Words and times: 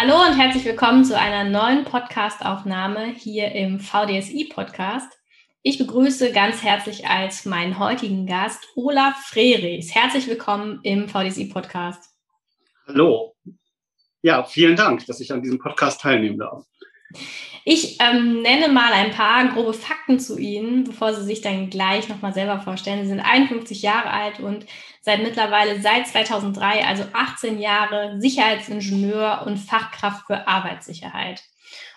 Hallo 0.00 0.14
und 0.28 0.38
herzlich 0.38 0.64
willkommen 0.64 1.04
zu 1.04 1.18
einer 1.18 1.42
neuen 1.42 1.84
Podcast-Aufnahme 1.84 3.06
hier 3.06 3.50
im 3.50 3.80
VDSI-Podcast. 3.80 5.12
Ich 5.62 5.76
begrüße 5.76 6.30
ganz 6.30 6.62
herzlich 6.62 7.08
als 7.08 7.46
meinen 7.46 7.80
heutigen 7.80 8.24
Gast 8.24 8.64
Olaf 8.76 9.16
Freris. 9.26 9.92
Herzlich 9.92 10.28
willkommen 10.28 10.78
im 10.84 11.08
VDSI-Podcast. 11.08 12.14
Hallo. 12.86 13.34
Ja, 14.22 14.44
vielen 14.44 14.76
Dank, 14.76 15.04
dass 15.06 15.18
ich 15.18 15.32
an 15.32 15.42
diesem 15.42 15.58
Podcast 15.58 16.00
teilnehmen 16.00 16.38
darf. 16.38 16.64
Ich 17.70 17.98
ähm, 18.00 18.40
nenne 18.40 18.68
mal 18.68 18.94
ein 18.94 19.10
paar 19.10 19.46
grobe 19.48 19.74
Fakten 19.74 20.18
zu 20.18 20.38
Ihnen, 20.38 20.84
bevor 20.84 21.12
Sie 21.12 21.22
sich 21.22 21.42
dann 21.42 21.68
gleich 21.68 22.08
nochmal 22.08 22.32
selber 22.32 22.60
vorstellen. 22.60 23.02
Sie 23.02 23.08
sind 23.08 23.20
51 23.20 23.82
Jahre 23.82 24.08
alt 24.08 24.40
und 24.40 24.64
seit 25.02 25.22
mittlerweile 25.22 25.78
seit 25.82 26.08
2003, 26.08 26.86
also 26.86 27.04
18 27.12 27.58
Jahre, 27.58 28.18
Sicherheitsingenieur 28.22 29.42
und 29.44 29.58
Fachkraft 29.58 30.26
für 30.26 30.48
Arbeitssicherheit. 30.48 31.42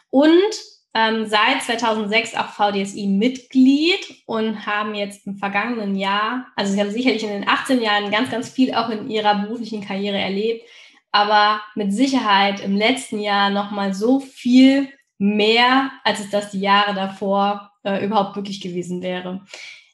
Und 0.09 0.52
ähm, 0.94 1.27
seit 1.27 1.64
2006 1.64 2.36
auch 2.36 2.47
VDSI-Mitglied 2.47 4.23
und 4.25 4.66
haben 4.66 4.94
jetzt 4.94 5.25
im 5.25 5.38
vergangenen 5.38 5.95
Jahr, 5.95 6.47
also 6.58 6.73
Sie 6.73 6.81
haben 6.81 6.92
sicherlich 6.92 7.23
in 7.23 7.30
den 7.30 7.47
18 7.47 7.81
Jahren 7.81 8.11
ganz, 8.11 8.30
ganz 8.30 8.49
viel 8.49 8.75
auch 8.75 8.89
in 8.89 9.09
Ihrer 9.09 9.36
beruflichen 9.36 9.88
Karriere 9.88 10.17
erlebt, 10.17 10.67
aber 11.14 11.61
mit 11.75 11.94
Sicherheit 11.94 12.59
im 12.59 12.75
letzten 12.75 13.22
Jahr 13.22 13.49
nochmal 13.49 13.94
so 13.94 14.19
viel 14.19 14.89
mehr, 15.22 15.91
als 16.03 16.19
es 16.19 16.31
das 16.31 16.50
die 16.50 16.61
Jahre 16.61 16.95
davor 16.95 17.72
äh, 17.83 18.03
überhaupt 18.03 18.36
wirklich 18.36 18.59
gewesen 18.59 19.03
wäre. 19.03 19.45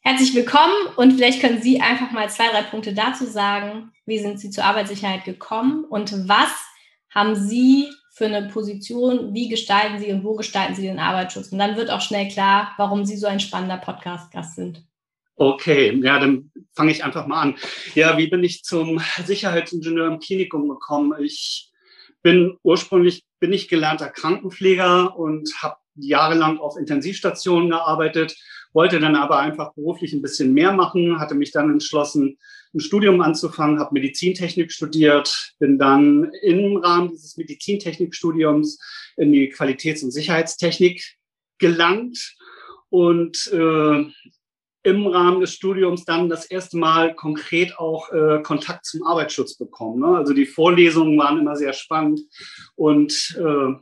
Herzlich 0.01 0.33
willkommen 0.33 0.73
und 0.95 1.15
vielleicht 1.15 1.41
können 1.41 1.61
Sie 1.61 1.81
einfach 1.81 2.11
mal 2.11 2.29
zwei, 2.29 2.47
drei 2.47 2.61
Punkte 2.61 2.93
dazu 2.93 3.25
sagen. 3.25 3.91
Wie 4.05 4.19
sind 4.19 4.39
Sie 4.39 4.51
zur 4.51 4.63
Arbeitssicherheit 4.63 5.25
gekommen 5.25 5.83
und 5.83 6.29
was 6.29 6.49
haben 7.13 7.35
Sie 7.35 7.89
für 8.13 8.27
eine 8.27 8.47
Position? 8.47 9.33
Wie 9.33 9.49
gestalten 9.49 9.99
Sie 9.99 10.13
und 10.13 10.23
wo 10.23 10.35
gestalten 10.35 10.75
Sie 10.75 10.83
den 10.83 10.97
Arbeitsschutz? 10.97 11.51
Und 11.51 11.57
dann 11.57 11.75
wird 11.75 11.91
auch 11.91 11.99
schnell 11.99 12.29
klar, 12.29 12.73
warum 12.77 13.03
Sie 13.03 13.17
so 13.17 13.27
ein 13.27 13.41
spannender 13.41 13.77
Podcast-Gast 13.79 14.55
sind. 14.55 14.85
Okay, 15.35 15.99
ja, 16.05 16.19
dann 16.19 16.51
fange 16.73 16.91
ich 16.91 17.03
einfach 17.03 17.27
mal 17.27 17.41
an. 17.41 17.57
Ja, 17.95 18.17
wie 18.17 18.27
bin 18.27 18.45
ich 18.45 18.63
zum 18.63 19.01
Sicherheitsingenieur 19.25 20.07
im 20.07 20.19
Klinikum 20.19 20.69
gekommen? 20.69 21.21
Ich 21.21 21.69
bin 22.27 22.57
ursprünglich 22.61 23.23
bin 23.39 23.53
ich 23.53 23.69
gelernter 23.69 24.09
Krankenpfleger 24.09 25.17
und 25.17 25.49
habe 25.61 25.77
jahrelang 25.95 26.57
auf 26.59 26.75
Intensivstationen 26.75 27.69
gearbeitet, 27.69 28.35
wollte 28.73 28.99
dann 28.99 29.15
aber 29.15 29.39
einfach 29.39 29.73
beruflich 29.75 30.11
ein 30.11 30.21
bisschen 30.21 30.53
mehr 30.53 30.73
machen, 30.73 31.19
hatte 31.19 31.35
mich 31.35 31.53
dann 31.53 31.71
entschlossen, 31.71 32.37
ein 32.73 32.81
Studium 32.81 33.21
anzufangen, 33.21 33.79
habe 33.79 33.93
Medizintechnik 33.93 34.73
studiert, 34.73 35.53
bin 35.59 35.79
dann 35.79 36.29
im 36.41 36.75
Rahmen 36.75 37.11
dieses 37.11 37.37
Medizintechnikstudiums 37.37 38.77
in 39.15 39.31
die 39.31 39.47
Qualitäts- 39.47 40.03
und 40.03 40.11
Sicherheitstechnik 40.11 41.15
gelangt 41.59 42.35
und 42.89 43.49
äh, 43.53 44.03
im 44.87 45.05
Rahmen 45.05 45.41
des 45.41 45.53
Studiums 45.53 46.05
dann 46.05 46.29
das 46.29 46.45
erste 46.45 46.77
Mal 46.77 47.13
konkret 47.13 47.77
auch 47.77 48.09
äh, 48.13 48.41
Kontakt 48.41 48.85
zum 48.85 49.03
Arbeitsschutz 49.03 49.57
bekommen. 49.57 49.99
Ne? 49.99 50.17
Also 50.17 50.33
die 50.33 50.45
Vorlesungen 50.45 51.19
waren 51.19 51.39
immer 51.39 51.57
sehr 51.57 51.73
spannend 51.73 52.21
und 52.75 53.37
äh, 53.37 53.73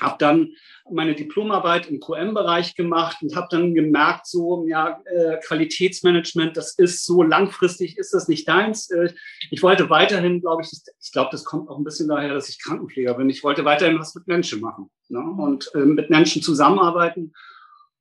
habe 0.00 0.16
dann 0.18 0.52
meine 0.90 1.14
Diplomarbeit 1.14 1.88
im 1.88 1.98
QM-Bereich 1.98 2.74
gemacht 2.74 3.22
und 3.22 3.34
habe 3.36 3.46
dann 3.50 3.74
gemerkt, 3.74 4.26
so 4.26 4.66
ja 4.68 5.00
äh, 5.06 5.38
Qualitätsmanagement, 5.46 6.58
das 6.58 6.74
ist 6.74 7.06
so 7.06 7.22
langfristig, 7.22 7.96
ist 7.96 8.12
das 8.12 8.28
nicht 8.28 8.46
deins. 8.48 8.90
Äh, 8.90 9.14
ich 9.50 9.62
wollte 9.62 9.88
weiterhin, 9.88 10.42
glaube 10.42 10.62
ich, 10.62 10.70
ich 11.00 11.12
glaube, 11.12 11.30
das 11.32 11.44
kommt 11.44 11.70
auch 11.70 11.78
ein 11.78 11.84
bisschen 11.84 12.08
daher, 12.08 12.34
dass 12.34 12.50
ich 12.50 12.62
Krankenpfleger 12.62 13.14
bin. 13.14 13.30
Ich 13.30 13.42
wollte 13.42 13.64
weiterhin 13.64 13.98
was 13.98 14.14
mit 14.14 14.26
Menschen 14.26 14.60
machen 14.60 14.90
ne? 15.08 15.20
und 15.20 15.70
äh, 15.74 15.78
mit 15.78 16.10
Menschen 16.10 16.42
zusammenarbeiten 16.42 17.32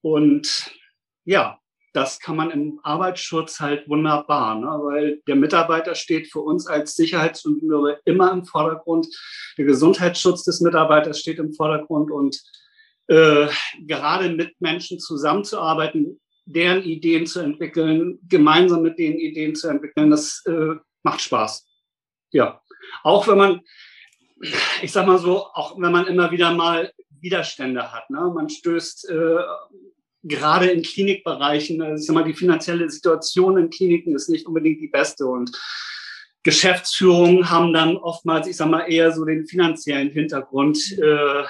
und 0.02 0.72
ja, 1.24 1.60
das 1.94 2.20
kann 2.20 2.36
man 2.36 2.52
im 2.52 2.80
Arbeitsschutz 2.84 3.60
halt 3.60 3.88
wunderbar, 3.90 4.56
ne? 4.56 4.68
weil 4.68 5.22
der 5.28 5.36
Mitarbeiter 5.36 5.96
steht 5.96 6.32
für 6.32 6.42
uns 6.42 6.68
als 6.68 6.96
Sicherheitsingenieure 6.96 8.00
immer 8.06 8.32
im 8.32 8.46
Vordergrund. 8.46 9.08
Der 9.58 9.66
Gesundheitsschutz 9.66 10.44
des 10.44 10.62
Mitarbeiters 10.62 11.20
steht 11.20 11.40
im 11.40 11.54
Vordergrund 11.54 12.12
und 12.12 12.42
äh, 13.08 13.48
gerade 13.86 14.30
mit 14.30 14.60
Menschen 14.60 15.00
zusammenzuarbeiten, 15.00 16.20
deren 16.46 16.84
Ideen 16.84 17.26
zu 17.26 17.40
entwickeln, 17.40 18.20
gemeinsam 18.28 18.82
mit 18.82 19.00
den 19.00 19.18
Ideen 19.18 19.56
zu 19.56 19.68
entwickeln, 19.68 20.12
das 20.12 20.44
äh, 20.46 20.76
macht 21.04 21.22
Spaß. 21.22 21.66
Ja, 22.32 22.62
auch 23.04 23.28
wenn 23.28 23.38
man, 23.38 23.62
ich 24.82 24.92
sag 24.92 25.08
mal 25.08 25.18
so, 25.18 25.46
auch 25.54 25.80
wenn 25.80 25.92
man 25.92 26.08
immer 26.08 26.32
wieder 26.32 26.54
mal 26.54 26.92
Widerstände 27.22 27.92
hat. 27.92 28.10
Ne? 28.10 28.32
Man 28.34 28.50
stößt 28.50 29.10
äh, 29.10 29.40
gerade 30.24 30.68
in 30.68 30.82
Klinikbereichen, 30.82 31.82
also 31.82 32.02
ich 32.02 32.06
sag 32.06 32.14
mal, 32.14 32.24
die 32.24 32.34
finanzielle 32.34 32.90
Situation 32.90 33.58
in 33.58 33.70
Kliniken 33.70 34.16
ist 34.16 34.30
nicht 34.30 34.48
unbedingt 34.48 34.82
die 34.82 34.88
beste 34.88 35.26
und 35.26 35.52
Geschäftsführungen 36.44 37.50
haben 37.50 37.74
dann 37.74 37.98
oftmals, 37.98 38.48
ich 38.48 38.56
sag 38.56 38.70
mal, 38.70 38.86
eher 38.90 39.12
so 39.12 39.26
den 39.26 39.46
finanziellen 39.46 40.10
Hintergrund 40.10 40.80
äh, 40.98 41.44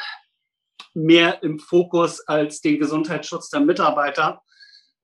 mehr 0.96 1.44
im 1.44 1.60
Fokus 1.60 2.28
als 2.28 2.62
den 2.62 2.80
Gesundheitsschutz 2.80 3.50
der 3.52 3.60
Mitarbeiter. 3.60 4.42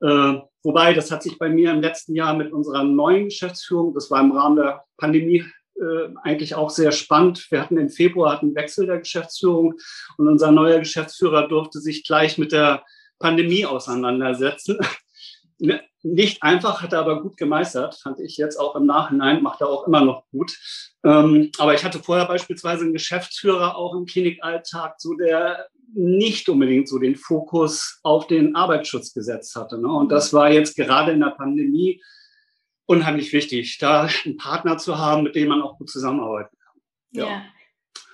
Äh, 0.01 0.39
wobei, 0.63 0.93
das 0.93 1.11
hat 1.11 1.21
sich 1.21 1.37
bei 1.37 1.49
mir 1.49 1.71
im 1.71 1.81
letzten 1.81 2.15
Jahr 2.15 2.35
mit 2.35 2.51
unserer 2.51 2.83
neuen 2.83 3.25
Geschäftsführung, 3.25 3.93
das 3.93 4.09
war 4.09 4.21
im 4.21 4.31
Rahmen 4.31 4.55
der 4.55 4.83
Pandemie, 4.97 5.45
äh, 5.75 6.09
eigentlich 6.23 6.55
auch 6.55 6.69
sehr 6.69 6.91
spannend. 6.91 7.45
Wir 7.51 7.61
hatten 7.61 7.77
im 7.77 7.89
Februar 7.89 8.41
einen 8.41 8.55
Wechsel 8.55 8.87
der 8.87 8.99
Geschäftsführung 8.99 9.75
und 10.17 10.27
unser 10.27 10.51
neuer 10.51 10.79
Geschäftsführer 10.79 11.47
durfte 11.47 11.79
sich 11.79 12.03
gleich 12.03 12.37
mit 12.37 12.51
der 12.51 12.83
Pandemie 13.19 13.65
auseinandersetzen. 13.65 14.77
Ne, 15.59 15.81
nicht 16.01 16.43
einfach, 16.43 16.81
hat 16.81 16.91
er 16.91 16.99
aber 16.99 17.21
gut 17.21 17.37
gemeistert, 17.37 17.95
fand 17.95 18.19
ich 18.19 18.35
jetzt 18.35 18.57
auch 18.57 18.75
im 18.75 18.85
Nachhinein, 18.85 19.41
macht 19.41 19.61
er 19.61 19.69
auch 19.69 19.87
immer 19.87 20.03
noch 20.03 20.25
gut. 20.31 20.57
Ähm, 21.05 21.51
aber 21.57 21.73
ich 21.73 21.85
hatte 21.85 21.99
vorher 21.99 22.25
beispielsweise 22.25 22.83
einen 22.83 22.91
Geschäftsführer 22.91 23.77
auch 23.77 23.95
im 23.95 24.05
Klinikalltag, 24.05 24.95
so 24.97 25.13
der 25.13 25.67
nicht 25.93 26.49
unbedingt 26.49 26.89
so 26.89 26.99
den 26.99 27.15
Fokus 27.15 27.99
auf 28.03 28.27
den 28.27 28.55
Arbeitsschutz 28.55 29.13
gesetzt 29.13 29.55
hatte. 29.55 29.79
Ne? 29.79 29.87
Und 29.87 30.09
das 30.11 30.33
war 30.33 30.51
jetzt 30.51 30.75
gerade 30.75 31.13
in 31.13 31.21
der 31.21 31.29
Pandemie 31.29 32.03
unheimlich 32.85 33.31
wichtig, 33.31 33.77
da 33.77 34.09
einen 34.25 34.37
Partner 34.37 34.77
zu 34.77 34.97
haben, 34.97 35.23
mit 35.23 35.35
dem 35.35 35.49
man 35.49 35.61
auch 35.61 35.77
gut 35.77 35.89
zusammenarbeiten 35.89 36.57
kann. 36.57 36.81
Ja, 37.11 37.25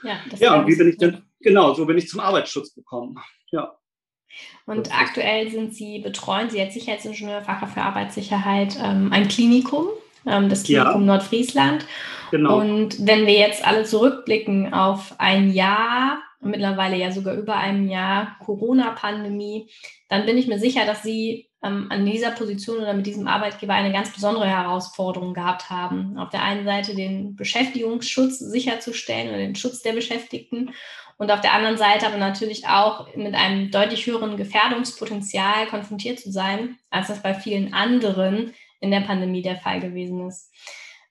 ja, 0.04 0.20
ja, 0.32 0.38
ja 0.38 0.60
und 0.60 0.68
wie 0.68 0.76
bin 0.76 0.90
ich 0.90 0.98
denn, 0.98 1.24
genau, 1.40 1.74
so 1.74 1.86
bin 1.86 1.98
ich 1.98 2.08
zum 2.08 2.20
Arbeitsschutz 2.20 2.76
gekommen. 2.76 3.18
Ja. 3.52 3.79
Und 4.66 4.98
aktuell 4.98 5.50
sind 5.50 5.74
Sie, 5.74 6.00
betreuen 6.00 6.50
Sie 6.50 6.62
als 6.62 6.74
Sicherheitsingenieur, 6.74 7.42
Fachkraft 7.42 7.74
für 7.74 7.82
Arbeitssicherheit, 7.82 8.78
ähm, 8.84 9.12
ein 9.12 9.28
Klinikum, 9.28 9.88
ähm, 10.26 10.50
das 10.50 10.64
Klinikum 10.64 11.02
ja. 11.02 11.08
Nordfriesland. 11.08 11.86
Genau. 12.32 12.60
Und 12.60 13.06
wenn 13.06 13.26
wir 13.26 13.34
jetzt 13.34 13.66
alle 13.66 13.84
zurückblicken 13.84 14.74
auf 14.74 15.16
ein 15.18 15.52
Jahr, 15.52 16.20
mittlerweile 16.42 16.98
ja 16.98 17.12
sogar 17.12 17.36
über 17.36 17.56
einem 17.56 17.90
Jahr 17.90 18.38
Corona-Pandemie, 18.46 19.70
dann 20.08 20.26
bin 20.26 20.38
ich 20.38 20.48
mir 20.48 20.60
sicher, 20.60 20.86
dass 20.86 21.04
Sie 21.04 21.50
ähm, 21.62 21.88
an 21.90 22.06
dieser 22.06 22.32
Position 22.32 22.78
oder 22.78 22.94
mit 22.94 23.06
diesem 23.06 23.28
Arbeitgeber 23.28 23.74
eine 23.74 23.92
ganz 23.92 24.12
besondere 24.14 24.48
Herausforderung 24.48 25.34
gehabt 25.34 25.70
haben. 25.70 26.18
Auf 26.18 26.30
der 26.30 26.44
einen 26.44 26.66
Seite 26.66 26.96
den 26.96 27.36
Beschäftigungsschutz 27.36 28.40
sicherzustellen 28.40 29.30
oder 29.30 29.38
den 29.38 29.56
Schutz 29.56 29.82
der 29.82 29.94
Beschäftigten 29.94 30.72
und 31.20 31.32
auf 31.32 31.42
der 31.42 31.54
anderen 31.54 31.78
Seite 31.78 32.08
aber 32.08 32.18
natürlich 32.18 32.68
auch 32.68 33.14
mit 33.14 33.36
einem 33.36 33.72
deutlich 33.72 34.08
höheren 34.08 34.38
Gefährdungspotenzial 34.38 35.68
konfrontiert 35.68 36.18
zu 36.18 36.32
sein, 36.32 36.78
als 36.90 37.08
das 37.08 37.22
bei 37.22 37.34
vielen 37.34 37.74
anderen 37.74 38.54
in 38.80 38.92
der 38.92 39.02
Pandemie 39.02 39.42
der 39.42 39.58
Fall 39.58 39.82
gewesen 39.82 40.26
ist. 40.28 40.50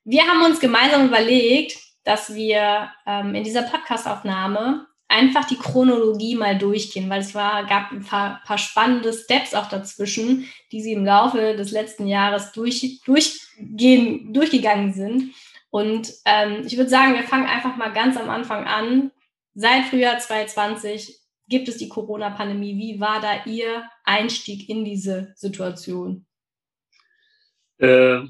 Wir 0.04 0.22
haben 0.22 0.42
uns 0.46 0.60
gemeinsam 0.60 1.06
überlegt, 1.06 1.78
dass 2.04 2.34
wir 2.34 2.90
ähm, 3.06 3.34
in 3.34 3.44
dieser 3.44 3.62
Podcastaufnahme 3.62 4.86
einfach 5.08 5.46
die 5.46 5.56
Chronologie 5.56 6.37
mal 6.37 6.56
durchgehen, 6.56 7.08
weil 7.08 7.20
es 7.20 7.34
war, 7.34 7.64
gab 7.66 7.90
ein 7.90 8.05
paar, 8.05 8.43
paar, 8.44 8.58
spannende 8.58 9.12
Steps 9.12 9.55
auch 9.55 9.69
dazwischen, 9.69 10.46
die 10.70 10.82
sie 10.82 10.93
im 10.93 11.05
Laufe 11.05 11.56
des 11.56 11.70
letzten 11.70 12.06
Jahres 12.06 12.52
durch, 12.52 13.00
durchgehen, 13.05 14.32
durchgegangen 14.32 14.93
sind. 14.93 15.34
Und 15.70 16.12
ähm, 16.25 16.62
ich 16.66 16.76
würde 16.76 16.90
sagen, 16.90 17.14
wir 17.14 17.22
fangen 17.22 17.46
einfach 17.46 17.76
mal 17.76 17.93
ganz 17.93 18.16
am 18.16 18.31
Anfang 18.31 18.64
an. 18.64 19.10
Seit 19.55 19.87
Frühjahr 19.87 20.19
2020 20.19 21.19
gibt 21.49 21.69
es 21.69 21.78
die 21.78 21.88
Corona-Pandemie. 21.88 22.76
Wie 22.76 23.00
war 23.00 23.20
da 23.20 23.44
Ihr 23.44 23.84
Einstieg 24.04 24.69
in 24.69 24.84
diese 24.84 25.32
Situation? 25.37 26.26
Äh, 27.78 28.20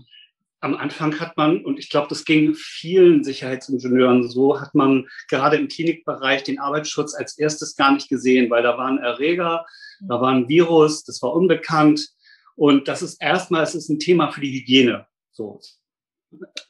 am 0.60 0.74
Anfang 0.74 1.18
hat 1.20 1.36
man, 1.36 1.64
und 1.64 1.78
ich 1.78 1.88
glaube, 1.88 2.08
das 2.08 2.24
ging 2.24 2.54
vielen 2.54 3.22
Sicherheitsingenieuren 3.22 4.28
so, 4.28 4.60
hat 4.60 4.74
man 4.74 5.06
gerade 5.28 5.56
im 5.56 5.68
Klinikbereich 5.68 6.42
den 6.42 6.58
Arbeitsschutz 6.58 7.14
als 7.14 7.38
erstes 7.38 7.76
gar 7.76 7.92
nicht 7.92 8.08
gesehen, 8.08 8.50
weil 8.50 8.62
da 8.62 8.76
war 8.76 8.88
ein 8.88 8.98
Erreger, 8.98 9.64
da 10.00 10.20
war 10.20 10.32
ein 10.32 10.48
Virus, 10.48 11.04
das 11.04 11.22
war 11.22 11.32
unbekannt. 11.32 12.08
Und 12.56 12.88
das 12.88 13.02
ist 13.02 13.22
erstmal, 13.22 13.62
es 13.62 13.74
ist 13.74 13.88
ein 13.88 14.00
Thema 14.00 14.32
für 14.32 14.40
die 14.40 14.52
Hygiene. 14.52 15.06
So. 15.30 15.60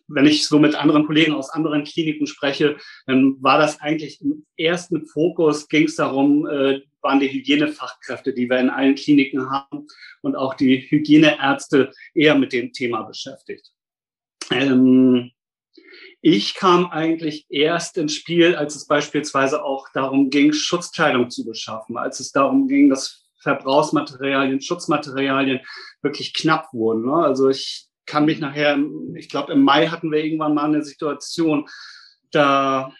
Wenn 0.06 0.26
ich 0.26 0.46
so 0.46 0.58
mit 0.58 0.74
anderen 0.74 1.06
Kollegen 1.06 1.32
aus 1.32 1.50
anderen 1.50 1.84
Kliniken 1.84 2.26
spreche, 2.26 2.76
dann 3.06 3.42
war 3.42 3.58
das 3.58 3.80
eigentlich 3.80 4.20
im 4.20 4.46
ersten 4.56 5.06
Fokus, 5.06 5.66
ging 5.68 5.84
es 5.84 5.96
darum, 5.96 6.46
äh, 6.46 6.82
waren 7.00 7.20
die 7.20 7.30
Hygienefachkräfte, 7.30 8.34
die 8.34 8.48
wir 8.48 8.58
in 8.58 8.70
allen 8.70 8.94
Kliniken 8.94 9.50
haben 9.50 9.86
und 10.20 10.36
auch 10.36 10.54
die 10.54 10.78
Hygieneärzte 10.78 11.92
eher 12.14 12.34
mit 12.34 12.52
dem 12.52 12.72
Thema 12.72 13.02
beschäftigt. 13.02 13.72
Ähm, 14.50 15.30
ich 16.20 16.54
kam 16.54 16.86
eigentlich 16.86 17.46
erst 17.48 17.96
ins 17.96 18.14
Spiel, 18.14 18.56
als 18.56 18.74
es 18.74 18.86
beispielsweise 18.86 19.62
auch 19.62 19.88
darum 19.94 20.30
ging, 20.30 20.52
Schutzkleidung 20.52 21.30
zu 21.30 21.44
beschaffen, 21.44 21.96
als 21.96 22.18
es 22.18 22.32
darum 22.32 22.66
ging, 22.66 22.90
dass 22.90 23.24
Verbrauchsmaterialien, 23.40 24.60
Schutzmaterialien 24.60 25.60
wirklich 26.02 26.34
knapp 26.34 26.72
wurden. 26.72 27.06
Ne? 27.06 27.14
Also 27.14 27.48
ich 27.48 27.86
kann 28.04 28.24
mich 28.24 28.40
nachher, 28.40 28.78
ich 29.14 29.28
glaube 29.28 29.52
im 29.52 29.62
Mai 29.62 29.86
hatten 29.86 30.10
wir 30.10 30.24
irgendwann 30.24 30.54
mal 30.54 30.64
eine 30.64 30.82
Situation, 30.82 31.68
da 32.32 32.92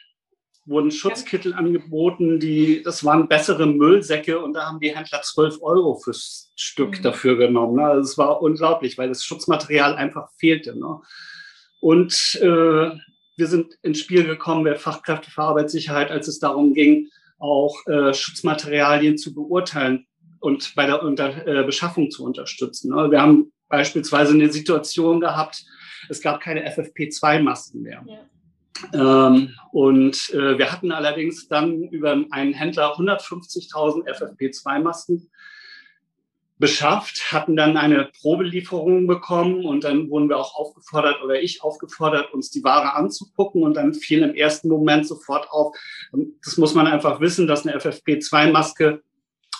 wurden 0.64 0.90
Schutzkittel 0.90 1.54
angeboten, 1.54 2.38
die, 2.38 2.82
das 2.82 3.04
waren 3.04 3.26
bessere 3.26 3.66
Müllsäcke 3.66 4.38
und 4.38 4.52
da 4.52 4.66
haben 4.66 4.80
die 4.80 4.94
Händler 4.94 5.22
12 5.22 5.58
Euro 5.62 5.96
fürs 5.96 6.52
Stück 6.56 6.98
mhm. 6.98 7.02
dafür 7.02 7.36
genommen. 7.36 7.76
Ne? 7.76 7.84
Also 7.84 8.10
es 8.10 8.18
war 8.18 8.42
unglaublich, 8.42 8.98
weil 8.98 9.08
das 9.08 9.24
Schutzmaterial 9.24 9.94
einfach 9.94 10.28
fehlte. 10.38 10.78
Ne? 10.78 11.00
Und 11.80 12.38
äh, 12.40 12.90
wir 13.36 13.46
sind 13.46 13.78
ins 13.82 14.00
Spiel 14.00 14.24
gekommen, 14.24 14.64
der 14.64 14.76
Fachkräfte 14.76 15.30
für 15.30 15.42
Arbeitssicherheit, 15.42 16.10
als 16.10 16.28
es 16.28 16.38
darum 16.38 16.74
ging, 16.74 17.08
auch 17.38 17.86
äh, 17.86 18.12
Schutzmaterialien 18.12 19.16
zu 19.16 19.32
beurteilen 19.32 20.06
und 20.40 20.74
bei 20.74 20.86
der 20.86 21.02
unter, 21.02 21.46
äh, 21.46 21.64
Beschaffung 21.64 22.10
zu 22.10 22.24
unterstützen. 22.24 22.94
Ne? 22.94 23.10
Wir 23.10 23.22
haben 23.22 23.52
beispielsweise 23.68 24.34
eine 24.34 24.50
Situation 24.50 25.20
gehabt, 25.20 25.64
es 26.08 26.20
gab 26.20 26.40
keine 26.40 26.68
FFP2-Masken 26.68 27.82
mehr. 27.82 28.04
Ja. 28.06 28.18
Ähm, 28.92 29.54
und 29.72 30.30
äh, 30.30 30.58
wir 30.58 30.72
hatten 30.72 30.92
allerdings 30.92 31.48
dann 31.48 31.82
über 31.84 32.16
einen 32.30 32.54
Händler 32.54 32.94
150.000 32.96 34.06
FFP2-Masken 34.06 35.28
beschafft, 36.58 37.32
hatten 37.32 37.56
dann 37.56 37.76
eine 37.76 38.10
Probelieferung 38.20 39.06
bekommen 39.06 39.64
und 39.64 39.84
dann 39.84 40.10
wurden 40.10 40.28
wir 40.28 40.38
auch 40.38 40.54
aufgefordert 40.54 41.22
oder 41.22 41.40
ich 41.40 41.62
aufgefordert, 41.62 42.32
uns 42.32 42.50
die 42.50 42.64
Ware 42.64 42.94
anzugucken 42.94 43.62
und 43.62 43.74
dann 43.74 43.94
fiel 43.94 44.22
im 44.22 44.34
ersten 44.34 44.68
Moment 44.68 45.06
sofort 45.06 45.48
auf, 45.50 45.76
das 46.44 46.56
muss 46.56 46.74
man 46.74 46.86
einfach 46.86 47.20
wissen, 47.20 47.46
dass 47.46 47.66
eine 47.66 47.78
FFP2-Maske 47.78 49.02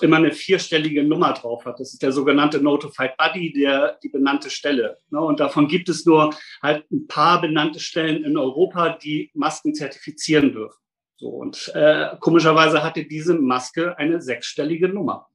immer 0.00 0.16
eine 0.16 0.32
vierstellige 0.32 1.02
Nummer 1.02 1.32
drauf 1.32 1.64
hat. 1.64 1.80
Das 1.80 1.92
ist 1.92 2.02
der 2.02 2.12
sogenannte 2.12 2.60
Notified 2.60 3.16
Buddy, 3.16 3.52
der, 3.52 3.98
die 4.02 4.08
benannte 4.08 4.50
Stelle. 4.50 4.96
Ne? 5.10 5.20
Und 5.20 5.40
davon 5.40 5.68
gibt 5.68 5.88
es 5.88 6.06
nur 6.06 6.34
halt 6.62 6.90
ein 6.90 7.06
paar 7.06 7.40
benannte 7.40 7.80
Stellen 7.80 8.24
in 8.24 8.36
Europa, 8.36 8.90
die 8.90 9.30
Masken 9.34 9.74
zertifizieren 9.74 10.52
dürfen. 10.52 10.78
So, 11.16 11.30
und 11.30 11.72
äh, 11.74 12.10
komischerweise 12.20 12.84
hatte 12.84 13.04
diese 13.04 13.34
Maske 13.34 13.98
eine 13.98 14.20
sechsstellige 14.20 14.88
Nummer. 14.88 15.26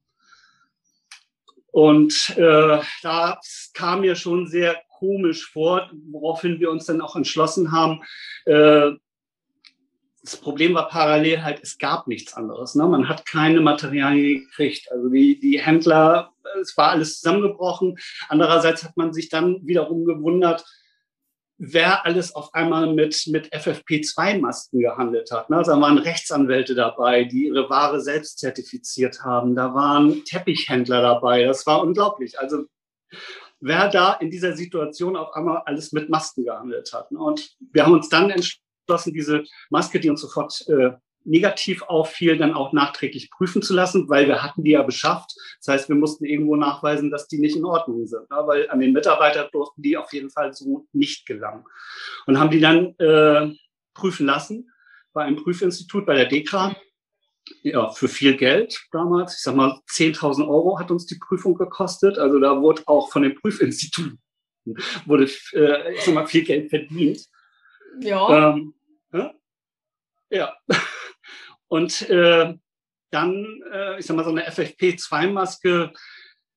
Und 1.74 2.36
äh, 2.36 2.78
da 3.02 3.40
kam 3.72 4.02
mir 4.02 4.14
schon 4.14 4.46
sehr 4.46 4.80
komisch 4.96 5.50
vor, 5.50 5.90
woraufhin 6.08 6.60
wir 6.60 6.70
uns 6.70 6.84
dann 6.86 7.00
auch 7.00 7.16
entschlossen 7.16 7.72
haben. 7.72 8.00
Äh, 8.44 8.92
das 10.22 10.36
Problem 10.36 10.74
war 10.74 10.86
parallel 10.86 11.42
halt, 11.42 11.58
es 11.64 11.76
gab 11.76 12.06
nichts 12.06 12.34
anderes. 12.34 12.76
Ne? 12.76 12.86
Man 12.86 13.08
hat 13.08 13.26
keine 13.26 13.60
Materialien 13.60 14.42
gekriegt. 14.42 14.86
Also 14.92 15.08
die, 15.08 15.40
die 15.40 15.60
Händler, 15.60 16.32
es 16.62 16.76
war 16.76 16.90
alles 16.90 17.18
zusammengebrochen. 17.18 17.98
Andererseits 18.28 18.84
hat 18.84 18.96
man 18.96 19.12
sich 19.12 19.28
dann 19.28 19.58
wiederum 19.66 20.04
gewundert, 20.04 20.64
wer 21.58 22.04
alles 22.04 22.34
auf 22.34 22.52
einmal 22.54 22.92
mit, 22.92 23.26
mit 23.28 23.52
FFP2-Masken 23.52 24.80
gehandelt 24.80 25.30
hat. 25.30 25.50
Ne? 25.50 25.62
Da 25.64 25.80
waren 25.80 25.98
Rechtsanwälte 25.98 26.74
dabei, 26.74 27.24
die 27.24 27.46
ihre 27.46 27.70
Ware 27.70 28.00
selbst 28.00 28.38
zertifiziert 28.38 29.22
haben. 29.22 29.54
Da 29.54 29.74
waren 29.74 30.24
Teppichhändler 30.24 31.00
dabei. 31.02 31.44
Das 31.44 31.66
war 31.66 31.82
unglaublich. 31.82 32.38
Also 32.38 32.64
wer 33.60 33.88
da 33.88 34.14
in 34.14 34.30
dieser 34.30 34.56
Situation 34.56 35.16
auf 35.16 35.32
einmal 35.34 35.62
alles 35.64 35.92
mit 35.92 36.08
Masken 36.10 36.44
gehandelt 36.44 36.92
hat. 36.92 37.10
Ne? 37.12 37.18
Und 37.18 37.56
wir 37.72 37.84
haben 37.84 37.92
uns 37.92 38.08
dann 38.08 38.30
entschlossen, 38.30 39.14
diese 39.14 39.44
Maske, 39.70 40.00
die 40.00 40.10
uns 40.10 40.20
sofort 40.20 40.66
äh, 40.68 40.92
negativ 41.24 41.82
auffiel, 41.82 42.36
dann 42.36 42.54
auch 42.54 42.72
nachträglich 42.72 43.30
prüfen 43.30 43.62
zu 43.62 43.74
lassen, 43.74 44.08
weil 44.08 44.28
wir 44.28 44.42
hatten 44.42 44.62
die 44.62 44.72
ja 44.72 44.82
beschafft. 44.82 45.34
Das 45.58 45.68
heißt, 45.68 45.88
wir 45.88 45.96
mussten 45.96 46.24
irgendwo 46.24 46.56
nachweisen, 46.56 47.10
dass 47.10 47.28
die 47.28 47.38
nicht 47.38 47.56
in 47.56 47.64
Ordnung 47.64 48.06
sind, 48.06 48.28
ne? 48.30 48.36
weil 48.44 48.70
an 48.70 48.80
den 48.80 48.92
Mitarbeiter 48.92 49.48
durften 49.52 49.82
die 49.82 49.96
auf 49.96 50.12
jeden 50.12 50.30
Fall 50.30 50.52
so 50.52 50.86
nicht 50.92 51.26
gelangen. 51.26 51.64
Und 52.26 52.38
haben 52.38 52.50
die 52.50 52.60
dann 52.60 52.94
äh, 52.98 53.54
prüfen 53.94 54.26
lassen 54.26 54.70
bei 55.12 55.24
einem 55.24 55.36
Prüfinstitut, 55.36 56.06
bei 56.06 56.14
der 56.14 56.26
DEKRA. 56.26 56.76
Ja, 57.62 57.90
für 57.90 58.08
viel 58.08 58.36
Geld 58.36 58.86
damals. 58.90 59.36
Ich 59.36 59.42
sag 59.42 59.54
mal, 59.54 59.80
10.000 59.90 60.48
Euro 60.48 60.78
hat 60.78 60.90
uns 60.90 61.06
die 61.06 61.18
Prüfung 61.18 61.54
gekostet. 61.54 62.18
Also 62.18 62.38
da 62.38 62.60
wurde 62.60 62.82
auch 62.86 63.10
von 63.10 63.22
dem 63.22 63.34
Prüfinstitut 63.34 64.16
wurde, 65.06 65.28
äh, 65.52 65.94
ich 65.94 66.02
sag 66.02 66.14
mal, 66.14 66.26
viel 66.26 66.44
Geld 66.44 66.70
verdient. 66.70 67.26
Ja. 68.00 68.54
Ähm, 68.54 68.74
ja. 69.12 69.34
ja. 70.30 70.56
Und 71.68 72.08
äh, 72.08 72.54
dann, 73.10 73.62
äh, 73.72 73.98
ich 73.98 74.06
sag 74.06 74.16
mal, 74.16 74.24
so 74.24 74.30
eine 74.30 74.48
FFP2-Maske, 74.48 75.92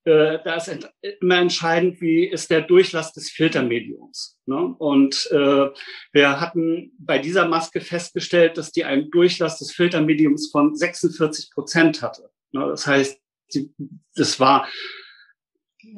äh, 0.06 0.39
da 0.44 0.56
ist 0.56 0.69
ent 0.69 0.89
immer 1.19 1.38
entscheidend, 1.38 2.00
wie 2.00 2.25
ist 2.25 2.50
der 2.50 2.62
Durchlass 2.62 3.13
des 3.13 3.30
Filtermediums. 3.30 4.39
Ne? 4.45 4.56
Und 4.56 5.30
äh, 5.31 5.69
wir 6.13 6.39
hatten 6.39 6.94
bei 6.98 7.19
dieser 7.19 7.48
Maske 7.48 7.82
festgestellt, 7.82 8.58
dass 8.58 8.72
die 8.72 8.86
einen 8.86 9.12
Durchlass 9.12 9.60
des 9.60 9.74
Filtermediums 9.74 10.50
von 10.50 10.75
46 10.75 11.51
Prozent 11.51 12.01
hatte. 12.01 12.29
Ne? 12.53 12.65
Das 12.67 12.88
heißt, 12.88 13.20
die, 13.53 13.74
das 14.15 14.39
war 14.39 14.67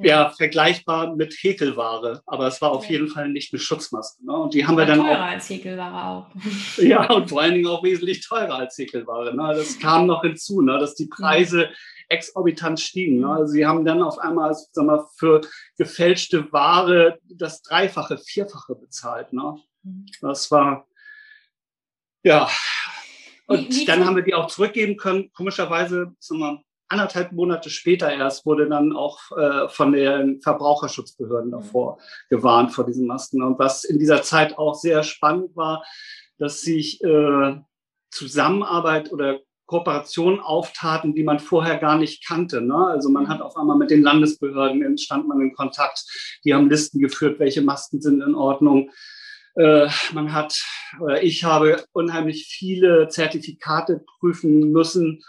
ja, 0.02 0.30
vergleichbar 0.30 1.16
mit 1.16 1.34
Häkelware, 1.34 2.22
aber 2.26 2.48
es 2.48 2.62
war 2.62 2.72
auf 2.72 2.86
ja. 2.86 2.92
jeden 2.92 3.08
Fall 3.08 3.30
nicht 3.30 3.54
eine 3.54 3.60
Schutzmaske. 3.60 4.26
Ne? 4.26 4.34
Und 4.34 4.54
die 4.54 4.66
haben 4.66 4.78
wir 4.78 4.86
dann 4.86 5.00
teurer 5.00 5.26
auch. 5.26 5.32
als 5.32 5.50
Häkelware 5.50 6.06
auch. 6.06 6.28
ja, 6.78 7.10
und 7.12 7.30
vor 7.30 7.42
allen 7.42 7.56
Dingen 7.56 7.68
auch 7.68 7.84
wesentlich 7.84 8.26
teurer 8.26 8.56
als 8.56 8.78
Häkelware. 8.78 9.36
Ne? 9.36 9.54
Das 9.56 9.80
kam 9.80 10.08
noch 10.08 10.22
hinzu, 10.22 10.62
ne? 10.62 10.78
dass 10.80 10.96
die 10.96 11.08
Preise 11.08 11.70
exorbitant 12.10 12.80
stiegen. 12.80 13.20
Ne? 13.20 13.30
Also 13.30 13.54
sie 13.54 13.66
haben 13.66 13.86
dann 13.86 14.02
auf 14.02 14.20
einmal, 14.20 14.56
sag 14.72 14.86
mal, 14.86 15.06
für 15.18 15.42
gefälschte 15.78 16.52
Ware 16.52 17.20
das 17.30 17.62
Dreifache, 17.62 18.18
Vierfache 18.18 18.76
bezahlt. 18.76 19.34
Ne? 19.34 19.58
Mhm. 19.84 20.06
Das 20.22 20.50
war, 20.52 20.88
ja. 22.24 22.50
Und 23.48 23.70
wie, 23.70 23.82
wie 23.82 23.86
dann 23.86 24.06
haben 24.06 24.16
wir 24.16 24.24
die 24.24 24.36
auch 24.36 24.48
zurückgeben 24.48 24.98
können. 24.98 25.32
Komischerweise, 25.34 26.14
sag 26.20 26.38
mal, 26.38 26.62
anderthalb 26.90 27.32
Monate 27.32 27.70
später 27.70 28.12
erst 28.12 28.46
wurde 28.46 28.68
dann 28.68 28.94
auch 28.94 29.20
äh, 29.38 29.70
von 29.70 29.92
den 29.92 30.42
Verbraucherschutzbehörden 30.42 31.52
davor 31.52 31.96
mhm. 31.96 32.36
gewarnt 32.36 32.74
vor 32.74 32.86
diesen 32.86 33.08
Masken. 33.08 33.44
Und 33.44 33.60
was 33.60 33.84
in 33.84 34.00
dieser 34.00 34.24
Zeit 34.24 34.58
auch 34.58 34.76
sehr 34.76 35.04
spannend 35.04 35.56
war, 35.56 35.84
dass 36.38 36.62
sich 36.62 37.02
äh, 37.04 37.58
Zusammenarbeit 38.12 39.12
oder 39.12 39.40
Kooperationen 39.68 40.40
auftaten, 40.40 41.14
die 41.14 41.24
man 41.24 41.38
vorher 41.38 41.78
gar 41.78 41.96
nicht 41.96 42.26
kannte. 42.26 42.60
Ne? 42.60 42.76
Also 42.76 43.10
man 43.10 43.26
mhm. 43.26 43.30
hat 43.30 43.42
auf 43.42 43.56
einmal 43.56 43.78
mit 43.78 43.92
den 43.92 44.02
Landesbehörden 44.02 44.82
entstand 44.82 45.28
man 45.28 45.42
in 45.42 45.54
Kontakt. 45.54 46.06
Die 46.44 46.56
haben 46.56 46.70
Listen 46.70 47.00
geführt, 47.00 47.40
welche 47.40 47.62
Masken 47.62 48.02
sind 48.02 48.22
in 48.22 48.34
Ordnung. 48.34 48.90
Äh, 49.56 49.88
man 50.14 50.34
hat, 50.34 50.60
oder 51.00 51.22
ich 51.22 51.44
habe 51.44 51.84
unheimlich 51.92 52.48
viele 52.48 53.10
Zertifikate 53.10 54.04
prüfen 54.20 54.72
müssen, 54.72 55.22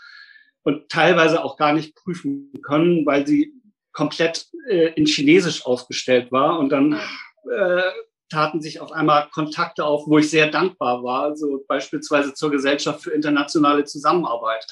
und 0.62 0.88
teilweise 0.88 1.42
auch 1.44 1.56
gar 1.56 1.72
nicht 1.72 1.94
prüfen 1.94 2.52
können, 2.62 3.06
weil 3.06 3.26
sie 3.26 3.54
komplett 3.92 4.46
äh, 4.68 4.92
in 4.94 5.06
Chinesisch 5.06 5.66
ausgestellt 5.66 6.30
war. 6.32 6.58
Und 6.58 6.70
dann 6.70 6.92
äh, 6.92 7.82
taten 8.28 8.60
sich 8.60 8.80
auf 8.80 8.92
einmal 8.92 9.28
Kontakte 9.30 9.84
auf, 9.84 10.06
wo 10.06 10.18
ich 10.18 10.30
sehr 10.30 10.50
dankbar 10.50 11.02
war, 11.02 11.24
also 11.24 11.64
beispielsweise 11.66 12.32
zur 12.34 12.50
Gesellschaft 12.50 13.02
für 13.02 13.10
internationale 13.10 13.84
Zusammenarbeit. 13.84 14.64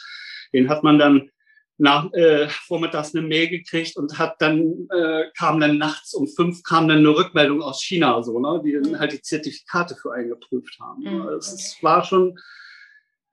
Den 0.53 0.69
hat 0.69 0.83
man 0.83 0.99
dann 0.99 1.31
nach, 1.77 2.13
äh, 2.13 2.49
vormittags 2.49 3.15
eine 3.15 3.27
Mail 3.27 3.49
gekriegt 3.49 3.97
und 3.97 4.19
hat 4.19 4.41
dann, 4.41 4.89
äh, 4.91 5.25
kam 5.37 5.61
dann 5.61 5.79
nachts 5.79 6.13
um 6.13 6.27
fünf, 6.27 6.63
kam 6.65 6.89
dann 6.89 6.99
eine 6.99 7.11
Rückmeldung 7.11 7.63
aus 7.63 7.83
China, 7.83 8.23
so, 8.23 8.39
ne, 8.41 8.61
die 8.65 8.73
dann 8.73 8.99
halt 8.99 9.13
die 9.13 9.23
Zertifikate 9.23 9.95
für 9.95 10.13
einen 10.13 10.31
geprüft 10.31 10.79
haben. 10.81 11.03
Mhm. 11.03 11.29
Es 11.39 11.77
war 11.83 12.05
schon, 12.05 12.37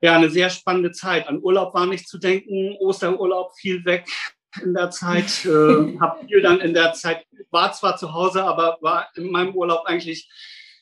ja, 0.01 0.15
eine 0.15 0.29
sehr 0.29 0.49
spannende 0.49 0.91
Zeit. 0.91 1.27
An 1.27 1.41
Urlaub 1.41 1.73
war 1.73 1.85
nicht 1.85 2.07
zu 2.07 2.17
denken, 2.17 2.75
Osterurlaub 2.79 3.53
fiel 3.57 3.83
weg 3.85 4.05
in 4.63 4.73
der 4.73 4.89
Zeit, 4.91 5.45
äh, 5.45 5.99
habe 5.99 6.25
viel 6.27 6.41
dann 6.41 6.59
in 6.59 6.73
der 6.73 6.93
Zeit, 6.93 7.25
war 7.51 7.73
zwar 7.73 7.97
zu 7.97 8.13
Hause, 8.13 8.43
aber 8.43 8.77
war 8.81 9.07
in 9.15 9.31
meinem 9.31 9.55
Urlaub 9.55 9.85
eigentlich, 9.85 10.29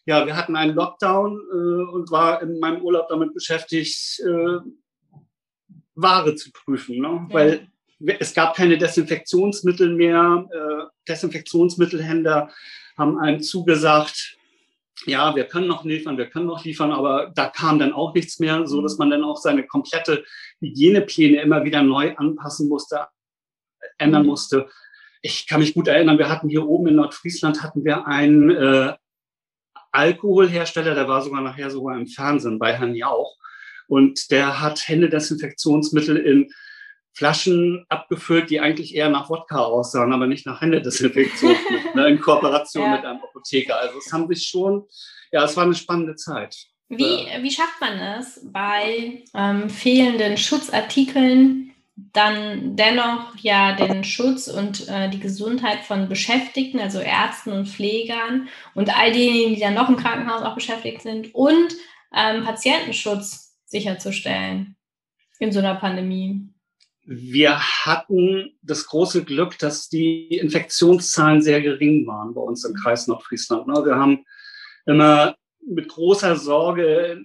ja, 0.06 0.26
wir 0.26 0.36
hatten 0.36 0.56
einen 0.56 0.76
Lockdown 0.76 1.40
äh, 1.52 1.92
und 1.94 2.12
war 2.12 2.42
in 2.42 2.60
meinem 2.60 2.82
Urlaub 2.82 3.08
damit 3.10 3.34
beschäftigt, 3.34 4.20
äh, 4.20 4.60
Ware 5.96 6.36
zu 6.36 6.52
prüfen, 6.52 7.00
ne? 7.00 7.28
Ja. 7.30 7.34
weil 7.34 7.68
es 8.20 8.34
gab 8.34 8.56
keine 8.56 8.78
Desinfektionsmittel 8.78 9.96
mehr. 9.96 10.46
Äh, 10.52 10.84
Desinfektionsmittelhändler 11.08 12.50
haben 12.98 13.18
einem 13.18 13.42
zugesagt, 13.42 14.38
ja, 15.06 15.36
wir 15.36 15.46
können 15.46 15.68
noch 15.68 15.84
liefern, 15.84 16.18
wir 16.18 16.30
können 16.30 16.46
noch 16.46 16.64
liefern, 16.64 16.92
aber 16.92 17.32
da 17.36 17.48
kam 17.48 17.80
dann 17.80 17.94
auch 17.94 18.14
nichts 18.14 18.40
mehr, 18.40 18.68
so 18.68 18.82
dass 18.82 18.98
man 18.98 19.10
dann 19.10 19.24
auch 19.24 19.38
seine 19.38 19.66
komplette 19.66 20.24
Hygienepläne 20.60 21.42
immer 21.42 21.64
wieder 21.64 21.82
neu 21.82 22.16
anpassen 22.16 22.70
musste, 22.70 23.08
ändern 23.98 24.24
mhm. 24.24 24.30
musste. 24.30 24.70
Ich 25.22 25.48
kann 25.48 25.62
mich 25.62 25.74
gut 25.74 25.88
erinnern, 25.88 26.18
wir 26.18 26.30
hatten 26.30 26.50
hier 26.50 26.68
oben 26.68 26.88
in 26.88 26.96
Nordfriesland 26.96 27.64
hatten 27.64 27.84
wir 27.84 28.08
einen 28.08 28.50
äh, 28.50 28.94
Alkoholhersteller, 29.92 30.96
der 30.96 31.08
war 31.08 31.22
sogar 31.22 31.42
nachher 31.42 31.70
sogar 31.70 31.98
im 31.98 32.08
Fernsehen 32.08 32.60
bei 32.60 32.74
Herrn 32.74 32.96
Jauch. 32.96 33.38
Und 33.88 34.32
der 34.32 34.62
hat 34.62 34.88
Händedesinfektionsmittel 34.88 36.18
in 36.18 36.52
Flaschen 37.14 37.86
abgefüllt, 37.90 38.50
die 38.50 38.60
eigentlich 38.60 38.96
eher 38.96 39.10
nach 39.10 39.30
Wodka 39.30 39.60
aussahen, 39.60 40.14
aber 40.14 40.28
nicht 40.28 40.46
nach 40.46 40.62
Händedesinfektionsmittel, 40.62 41.92
ne, 41.96 42.08
in 42.08 42.20
Kooperation 42.20 42.86
ja. 42.86 42.96
mit 42.96 43.06
einem 43.06 43.22
Apotheker. 43.22 43.80
Also 43.80 44.00
es 44.00 44.12
haben 44.12 44.28
sich 44.28 44.48
schon, 44.48 44.86
ja, 45.32 45.44
es 45.44 45.56
war 45.56 45.64
eine 45.64 45.76
spannende 45.76 46.16
Zeit. 46.16 46.56
Wie, 46.90 47.28
wie 47.42 47.52
schafft 47.52 47.80
man 47.80 47.98
es 47.98 48.42
bei 48.52 49.24
ähm, 49.34 49.70
fehlenden 49.70 50.38
Schutzartikeln 50.38 51.74
dann 51.96 52.76
dennoch 52.76 53.36
ja 53.38 53.74
den 53.74 54.04
Schutz 54.04 54.48
und 54.48 54.88
äh, 54.90 55.10
die 55.10 55.20
Gesundheit 55.20 55.82
von 55.82 56.10
Beschäftigten, 56.10 56.80
also 56.80 57.00
Ärzten 57.00 57.52
und 57.52 57.68
Pflegern 57.68 58.50
und 58.74 58.96
all 58.98 59.12
diejenigen, 59.12 59.54
die 59.54 59.62
dann 59.62 59.76
noch 59.76 59.90
im 59.90 59.98
Krankenhaus 59.98 60.42
auch 60.42 60.56
beschäftigt 60.56 61.04
sind 61.04 61.34
und 61.36 61.74
ähm, 62.16 62.44
Patientenschutz 62.44 63.60
sicherzustellen 63.66 64.76
in 65.40 65.52
so 65.52 65.60
einer 65.60 65.76
Pandemie? 65.76 66.53
Wir 67.06 67.60
hatten 67.60 68.58
das 68.62 68.86
große 68.86 69.26
Glück, 69.26 69.58
dass 69.60 69.90
die 69.90 70.28
Infektionszahlen 70.38 71.42
sehr 71.42 71.62
gering 71.62 72.08
waren 72.08 72.34
bei 72.34 72.42
uns 72.42 72.64
im 72.64 72.74
Kreis 72.76 73.08
Nordfriesland. 73.08 73.68
Ne? 73.68 73.74
Wir 73.86 73.96
haben 73.96 74.26
immer 74.86 75.36
mit 75.68 75.90
großer 75.90 76.38
Sorge 76.38 77.22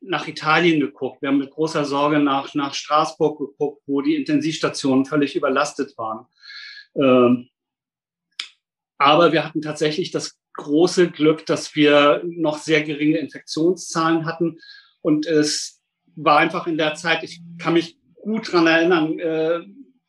nach 0.00 0.26
Italien 0.26 0.80
geguckt. 0.80 1.22
Wir 1.22 1.28
haben 1.28 1.38
mit 1.38 1.50
großer 1.50 1.84
Sorge 1.84 2.18
nach, 2.18 2.54
nach 2.54 2.74
Straßburg 2.74 3.38
geguckt, 3.38 3.82
wo 3.86 4.00
die 4.00 4.16
Intensivstationen 4.16 5.04
völlig 5.04 5.36
überlastet 5.36 5.96
waren. 5.98 6.26
Ähm, 6.94 7.48
aber 8.98 9.32
wir 9.32 9.44
hatten 9.44 9.62
tatsächlich 9.62 10.10
das 10.10 10.38
große 10.54 11.10
Glück, 11.10 11.46
dass 11.46 11.74
wir 11.74 12.22
noch 12.24 12.58
sehr 12.58 12.82
geringe 12.82 13.18
Infektionszahlen 13.18 14.26
hatten 14.26 14.58
und 15.00 15.26
es 15.26 15.82
war 16.14 16.38
einfach 16.38 16.66
in 16.66 16.76
der 16.76 16.94
Zeit, 16.94 17.22
ich 17.22 17.40
kann 17.58 17.72
mich 17.74 17.98
gut 18.22 18.52
dran 18.52 18.66
erinnern, 18.66 19.18
äh, 19.18 19.60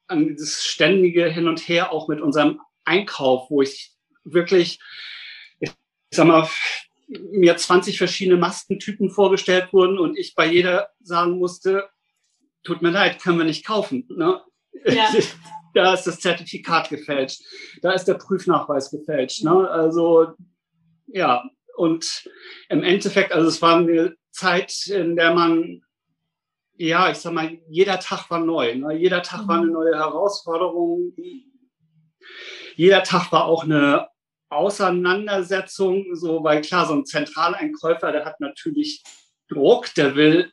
an 0.08 0.27
dieses 0.27 0.63
ständige 0.63 1.29
Hin 1.29 1.48
und 1.48 1.67
Her 1.67 1.91
auch 1.91 2.08
mit 2.08 2.22
unserem 2.22 2.62
Einkauf, 2.86 3.50
wo 3.50 3.62
ich 3.62 3.93
wirklich, 4.24 4.79
ich 5.60 5.72
sag 6.12 6.27
mal, 6.27 6.48
mir 7.08 7.58
20 7.58 7.98
verschiedene 7.98 8.38
Maskentypen 8.38 9.10
vorgestellt 9.10 9.74
wurden 9.74 10.00
und 10.00 10.17
ich 10.17 10.36
bei 10.36 10.46
jeder 10.46 10.89
sagen 11.01 11.38
musste, 11.38 11.89
tut 12.63 12.82
mir 12.82 12.91
leid, 12.91 13.22
können 13.22 13.38
wir 13.38 13.46
nicht 13.46 13.65
kaufen. 13.65 14.08
Ne? 14.10 14.41
Ja. 14.86 15.10
da 15.74 15.93
ist 15.93 16.05
das 16.05 16.20
Zertifikat 16.20 16.89
gefälscht, 16.89 17.41
da 17.82 17.91
ist 17.91 18.05
der 18.05 18.15
Prüfnachweis 18.15 18.91
gefälscht. 18.91 19.43
Ne? 19.43 19.70
Also 19.70 20.34
ja, 21.08 21.43
und 21.75 22.29
im 22.70 22.84
Endeffekt, 22.84 23.32
also 23.32 23.48
es 23.48 23.62
war 23.62 23.77
eine 23.77 24.15
Zeit, 24.32 24.88
in 24.88 25.15
der 25.15 25.34
man, 25.34 25.82
ja, 26.75 27.12
ich 27.12 27.18
sag 27.18 27.34
mal, 27.34 27.58
jeder 27.70 28.00
Tag 28.00 28.30
war 28.30 28.39
neu. 28.39 28.75
Ne? 28.75 28.94
Jeder 28.98 29.22
Tag 29.22 29.44
mhm. 29.44 29.48
war 29.48 29.58
eine 29.58 29.68
mhm. 29.68 29.74
neue 29.74 29.96
Herausforderung. 29.96 31.13
Jeder 32.75 33.03
Tag 33.03 33.32
war 33.32 33.46
auch 33.46 33.63
eine 33.63 34.08
Auseinandersetzung, 34.50 36.06
so, 36.13 36.44
weil 36.44 36.62
klar, 36.62 36.86
so 36.86 36.94
ein 36.94 37.06
Zentraleinkäufer, 37.06 38.12
der 38.12 38.25
hat 38.25 38.39
natürlich 38.39 39.03
Druck, 39.50 39.94
der 39.96 40.15
will 40.15 40.51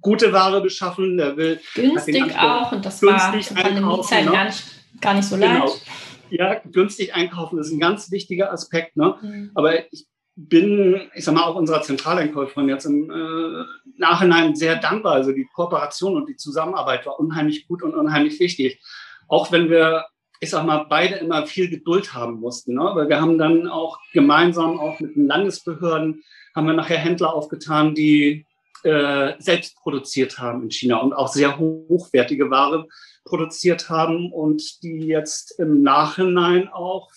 gute 0.00 0.32
Ware 0.32 0.60
beschaffen, 0.60 1.16
der 1.16 1.36
will 1.36 1.60
günstig 1.74 2.36
auch 2.38 2.72
und 2.72 2.84
das 2.84 3.02
war 3.02 3.40
zur 3.40 3.56
Pandemiezeit 3.56 4.24
ne? 4.24 4.30
gar, 4.30 4.44
nicht, 4.44 4.64
gar 5.00 5.14
nicht 5.14 5.28
so 5.28 5.36
genau. 5.36 5.64
leicht. 5.64 5.82
Ja, 6.30 6.60
günstig 6.64 7.14
einkaufen 7.14 7.58
ist 7.58 7.70
ein 7.70 7.80
ganz 7.80 8.10
wichtiger 8.10 8.52
Aspekt, 8.52 8.96
ne? 8.96 9.16
Mhm. 9.20 9.50
Aber 9.54 9.92
ich 9.92 10.06
bin, 10.36 11.00
ich 11.14 11.24
sag 11.24 11.34
mal, 11.34 11.44
auch 11.44 11.56
unserer 11.56 11.82
Zentraleinkäuferin 11.82 12.68
jetzt 12.68 12.84
im 12.84 13.10
äh, 13.10 13.64
Nachhinein 13.96 14.54
sehr 14.54 14.76
dankbar. 14.76 15.14
Also 15.14 15.32
die 15.32 15.48
Kooperation 15.54 16.14
und 16.14 16.28
die 16.28 16.36
Zusammenarbeit 16.36 17.06
war 17.06 17.18
unheimlich 17.18 17.66
gut 17.66 17.82
und 17.82 17.94
unheimlich 17.94 18.38
wichtig. 18.38 18.82
Auch 19.28 19.50
wenn 19.50 19.70
wir, 19.70 20.04
ich 20.40 20.50
sag 20.50 20.66
mal, 20.66 20.84
beide 20.88 21.16
immer 21.16 21.46
viel 21.46 21.70
Geduld 21.70 22.12
haben 22.12 22.38
mussten. 22.38 22.74
Ne? 22.74 22.90
Weil 22.94 23.08
wir 23.08 23.20
haben 23.20 23.38
dann 23.38 23.66
auch 23.66 23.98
gemeinsam, 24.12 24.78
auch 24.78 25.00
mit 25.00 25.16
den 25.16 25.26
Landesbehörden, 25.26 26.22
haben 26.54 26.66
wir 26.66 26.74
nachher 26.74 26.98
Händler 26.98 27.32
aufgetan, 27.34 27.94
die 27.94 28.44
äh, 28.82 29.34
selbst 29.38 29.76
produziert 29.76 30.38
haben 30.38 30.64
in 30.64 30.70
China 30.70 30.98
und 30.98 31.14
auch 31.14 31.28
sehr 31.28 31.58
hochwertige 31.58 32.50
Ware 32.50 32.86
produziert 33.24 33.88
haben 33.88 34.30
und 34.32 34.82
die 34.82 35.06
jetzt 35.06 35.58
im 35.58 35.82
Nachhinein 35.82 36.68
auch 36.68 37.10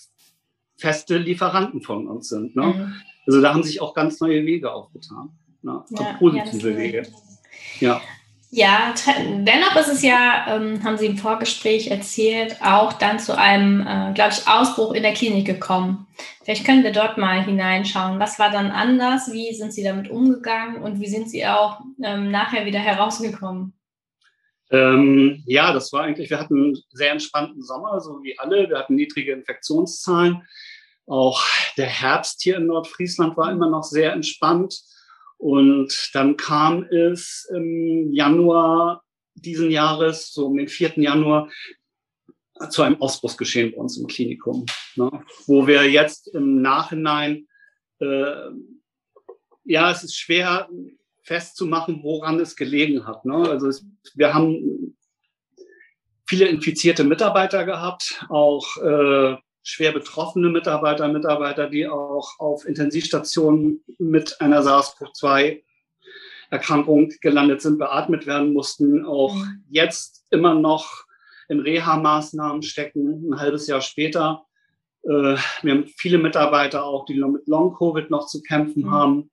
feste 0.79 1.17
Lieferanten 1.17 1.81
von 1.81 2.07
uns 2.07 2.29
sind. 2.29 2.55
Ne? 2.55 2.63
Mhm. 2.63 2.93
Also 3.27 3.41
da 3.41 3.53
haben 3.53 3.63
sich 3.63 3.81
auch 3.81 3.93
ganz 3.93 4.19
neue 4.19 4.45
Wege 4.45 4.71
aufgetan. 4.73 5.29
Ne? 5.61 5.83
Ja, 5.89 6.15
positive 6.17 6.77
Wege. 6.77 7.03
Ja. 7.79 8.01
Ja, 8.51 8.95
dennoch 9.07 9.75
ist 9.75 9.89
es 9.89 10.01
ja, 10.01 10.55
ähm, 10.55 10.83
haben 10.83 10.97
Sie 10.97 11.05
im 11.05 11.17
Vorgespräch 11.17 11.91
erzählt, 11.91 12.57
auch 12.63 12.93
dann 12.93 13.19
zu 13.19 13.37
einem, 13.37 13.81
äh, 13.81 14.11
glaube 14.15 14.31
ich, 14.31 14.47
Ausbruch 14.47 14.93
in 14.93 15.03
der 15.03 15.13
Klinik 15.13 15.45
gekommen. 15.45 16.07
Vielleicht 16.43 16.65
können 16.65 16.83
wir 16.83 16.91
dort 16.91 17.19
mal 17.19 17.43
hineinschauen. 17.43 18.19
Was 18.19 18.39
war 18.39 18.49
dann 18.49 18.71
anders? 18.71 19.31
Wie 19.31 19.53
sind 19.53 19.71
Sie 19.71 19.83
damit 19.83 20.09
umgegangen 20.09 20.81
und 20.81 20.99
wie 20.99 21.07
sind 21.07 21.29
Sie 21.29 21.45
auch 21.45 21.81
ähm, 22.03 22.31
nachher 22.31 22.65
wieder 22.65 22.79
herausgekommen? 22.79 23.73
Ähm, 24.71 25.43
ja, 25.45 25.71
das 25.71 25.93
war 25.93 26.03
eigentlich, 26.03 26.31
wir 26.31 26.39
hatten 26.39 26.63
einen 26.63 26.77
sehr 26.91 27.11
entspannten 27.11 27.61
Sommer, 27.61 28.01
so 28.01 28.23
wie 28.23 28.37
alle. 28.39 28.67
Wir 28.67 28.79
hatten 28.79 28.95
niedrige 28.95 29.33
Infektionszahlen. 29.33 30.41
Auch 31.09 31.43
der 31.75 31.87
Herbst 31.87 32.41
hier 32.43 32.57
in 32.57 32.67
Nordfriesland 32.67 33.35
war 33.35 33.51
immer 33.51 33.69
noch 33.69 33.83
sehr 33.83 34.13
entspannt. 34.13 34.79
Und 35.37 35.91
dann 36.13 36.37
kam 36.37 36.83
es 36.83 37.49
im 37.53 38.13
Januar 38.13 39.03
diesen 39.33 39.71
Jahres, 39.71 40.31
so 40.31 40.47
um 40.47 40.57
den 40.57 40.67
4. 40.67 40.93
Januar, 40.97 41.49
zu 42.69 42.83
einem 42.83 43.01
Ausbruchsgeschehen 43.01 43.71
bei 43.71 43.77
uns 43.77 43.97
im 43.97 44.07
Klinikum, 44.07 44.65
ne? 44.95 45.09
wo 45.47 45.65
wir 45.65 45.89
jetzt 45.89 46.27
im 46.27 46.61
Nachhinein, 46.61 47.47
äh, 47.99 48.49
ja, 49.63 49.89
es 49.91 50.03
ist 50.03 50.17
schwer 50.17 50.67
festzumachen, 51.23 52.03
woran 52.03 52.39
es 52.39 52.57
gelegen 52.57 53.07
hat. 53.07 53.23
Ne? 53.23 53.49
Also 53.49 53.67
es, 53.67 53.85
wir 54.13 54.33
haben 54.33 54.97
viele 56.27 56.47
infizierte 56.47 57.05
Mitarbeiter 57.05 57.63
gehabt, 57.63 58.25
auch 58.29 58.75
äh, 58.77 59.37
schwer 59.63 59.91
betroffene 59.91 60.49
Mitarbeiter, 60.49 61.07
Mitarbeiter, 61.07 61.69
die 61.69 61.87
auch 61.87 62.39
auf 62.39 62.65
Intensivstationen 62.65 63.83
mit 63.97 64.41
einer 64.41 64.63
SARS-CoV-2-Erkrankung 64.63 67.11
gelandet 67.21 67.61
sind, 67.61 67.77
beatmet 67.77 68.25
werden 68.25 68.53
mussten, 68.53 69.05
auch 69.05 69.35
mhm. 69.35 69.63
jetzt 69.69 70.25
immer 70.29 70.55
noch 70.55 71.05
in 71.49 71.59
Reha-Maßnahmen 71.59 72.63
stecken, 72.63 73.29
ein 73.29 73.39
halbes 73.39 73.67
Jahr 73.67 73.81
später. 73.81 74.45
Äh, 75.03 75.35
wir 75.61 75.71
haben 75.71 75.87
viele 75.97 76.19
Mitarbeiter 76.19 76.85
auch, 76.85 77.03
die 77.05 77.15
mit 77.15 77.47
Long-Covid 77.47 78.09
noch 78.09 78.27
zu 78.27 78.41
kämpfen 78.41 78.83
mhm. 78.83 78.91
haben. 78.91 79.29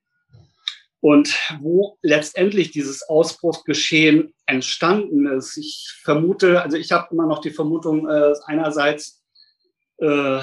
Und 1.01 1.39
wo 1.61 1.99
letztendlich 2.03 2.73
dieses 2.73 3.09
Ausbruchsgeschehen 3.09 4.35
entstanden 4.47 5.27
ist, 5.27 5.57
ich 5.57 5.95
vermute, 6.03 6.63
also 6.63 6.77
ich 6.77 6.91
habe 6.91 7.09
immer 7.13 7.27
noch 7.27 7.41
die 7.41 7.51
Vermutung, 7.51 8.09
äh, 8.09 8.33
einerseits 8.47 9.16
äh, 9.99 10.41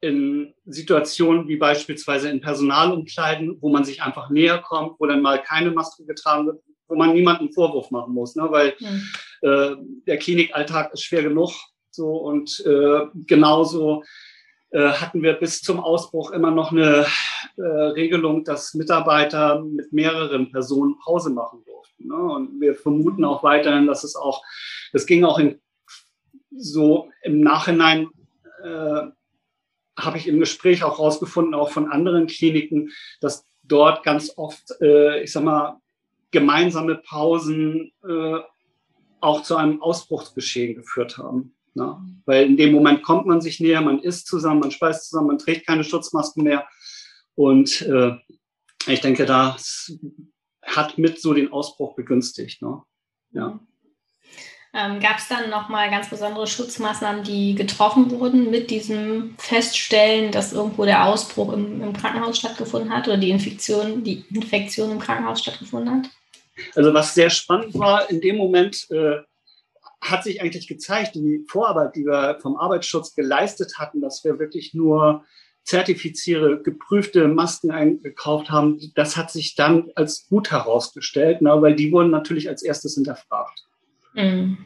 in 0.00 0.54
Situationen 0.64 1.48
wie 1.48 1.56
beispielsweise 1.56 2.28
in 2.28 2.40
Personalumkleiden, 2.40 3.58
wo 3.60 3.68
man 3.68 3.84
sich 3.84 4.02
einfach 4.02 4.30
näher 4.30 4.58
kommt, 4.58 4.98
wo 4.98 5.06
dann 5.06 5.22
mal 5.22 5.42
keine 5.42 5.72
Maske 5.72 6.04
getragen 6.04 6.46
wird, 6.46 6.62
wo 6.86 6.94
man 6.94 7.12
niemanden 7.12 7.52
Vorwurf 7.52 7.90
machen 7.90 8.14
muss, 8.14 8.36
ne? 8.36 8.46
weil 8.50 8.74
mhm. 8.78 9.08
äh, 9.42 9.76
der 10.06 10.18
Klinikalltag 10.18 10.92
ist 10.92 11.02
schwer 11.02 11.22
genug. 11.22 11.52
So 11.90 12.16
und 12.16 12.64
äh, 12.64 13.06
genauso 13.26 14.04
äh, 14.70 14.90
hatten 14.90 15.22
wir 15.22 15.32
bis 15.32 15.62
zum 15.62 15.80
Ausbruch 15.80 16.30
immer 16.30 16.50
noch 16.52 16.70
eine 16.70 17.06
äh, 17.56 17.62
Regelung, 17.62 18.44
dass 18.44 18.74
Mitarbeiter 18.74 19.62
mit 19.64 19.92
mehreren 19.92 20.52
Personen 20.52 20.96
Pause 20.98 21.30
machen 21.30 21.64
durften. 21.64 22.06
Ne? 22.06 22.14
Und 22.14 22.60
wir 22.60 22.76
vermuten 22.76 23.24
auch 23.24 23.42
weiterhin, 23.42 23.86
dass 23.86 24.04
es 24.04 24.14
auch, 24.14 24.44
das 24.92 25.06
ging 25.06 25.24
auch 25.24 25.38
in, 25.38 25.60
so 26.56 27.08
im 27.22 27.40
Nachhinein, 27.40 28.08
äh, 28.62 29.10
habe 29.98 30.18
ich 30.18 30.28
im 30.28 30.38
Gespräch 30.40 30.84
auch 30.84 30.98
rausgefunden, 30.98 31.54
auch 31.54 31.70
von 31.70 31.90
anderen 31.90 32.26
Kliniken, 32.26 32.92
dass 33.20 33.46
dort 33.62 34.04
ganz 34.04 34.32
oft, 34.36 34.62
äh, 34.80 35.22
ich 35.22 35.32
sag 35.32 35.44
mal, 35.44 35.80
gemeinsame 36.30 36.96
Pausen 36.96 37.92
äh, 38.06 38.38
auch 39.20 39.42
zu 39.42 39.56
einem 39.56 39.82
Ausbruchsgeschehen 39.82 40.76
geführt 40.76 41.18
haben. 41.18 41.54
Ne? 41.74 41.96
Weil 42.26 42.46
in 42.46 42.56
dem 42.56 42.72
Moment 42.72 43.02
kommt 43.02 43.26
man 43.26 43.40
sich 43.40 43.60
näher, 43.60 43.80
man 43.80 44.00
isst 44.00 44.26
zusammen, 44.26 44.60
man 44.60 44.70
speist 44.70 45.08
zusammen, 45.08 45.28
man 45.28 45.38
trägt 45.38 45.66
keine 45.66 45.84
Schutzmasken 45.84 46.44
mehr. 46.44 46.66
Und 47.34 47.82
äh, 47.82 48.16
ich 48.86 49.00
denke, 49.00 49.26
das 49.26 49.98
hat 50.62 50.98
mit 50.98 51.20
so 51.20 51.34
den 51.34 51.52
Ausbruch 51.52 51.94
begünstigt. 51.94 52.62
Ne? 52.62 52.82
Ja. 53.30 53.60
Ähm, 54.74 55.00
Gab 55.00 55.18
es 55.18 55.28
dann 55.28 55.48
nochmal 55.48 55.90
ganz 55.90 56.10
besondere 56.10 56.46
Schutzmaßnahmen, 56.46 57.24
die 57.24 57.54
getroffen 57.54 58.10
wurden 58.10 58.50
mit 58.50 58.70
diesem 58.70 59.34
Feststellen, 59.38 60.30
dass 60.30 60.52
irgendwo 60.52 60.84
der 60.84 61.06
Ausbruch 61.06 61.52
im, 61.52 61.82
im 61.82 61.92
Krankenhaus 61.94 62.38
stattgefunden 62.38 62.92
hat 62.92 63.08
oder 63.08 63.16
die 63.16 63.30
Infektion, 63.30 64.04
die 64.04 64.24
Infektion 64.30 64.90
im 64.90 64.98
Krankenhaus 64.98 65.40
stattgefunden 65.40 65.90
hat? 65.90 66.10
Also 66.74 66.92
was 66.92 67.14
sehr 67.14 67.30
spannend 67.30 67.74
war, 67.78 68.10
in 68.10 68.20
dem 68.20 68.36
Moment 68.36 68.86
äh, 68.90 69.16
hat 70.00 70.24
sich 70.24 70.42
eigentlich 70.42 70.68
gezeigt, 70.68 71.14
die 71.14 71.44
Vorarbeit, 71.48 71.96
die 71.96 72.04
wir 72.04 72.38
vom 72.40 72.56
Arbeitsschutz 72.56 73.14
geleistet 73.14 73.74
hatten, 73.78 74.00
dass 74.00 74.22
wir 74.24 74.38
wirklich 74.38 74.74
nur 74.74 75.24
zertifiziere, 75.64 76.62
geprüfte 76.62 77.28
Masken 77.28 77.70
eingekauft 77.70 78.50
haben, 78.50 78.80
das 78.94 79.16
hat 79.16 79.30
sich 79.30 79.54
dann 79.54 79.90
als 79.96 80.26
gut 80.28 80.50
herausgestellt, 80.50 81.38
na, 81.40 81.60
weil 81.60 81.76
die 81.76 81.92
wurden 81.92 82.10
natürlich 82.10 82.48
als 82.48 82.62
erstes 82.62 82.94
hinterfragt. 82.94 83.64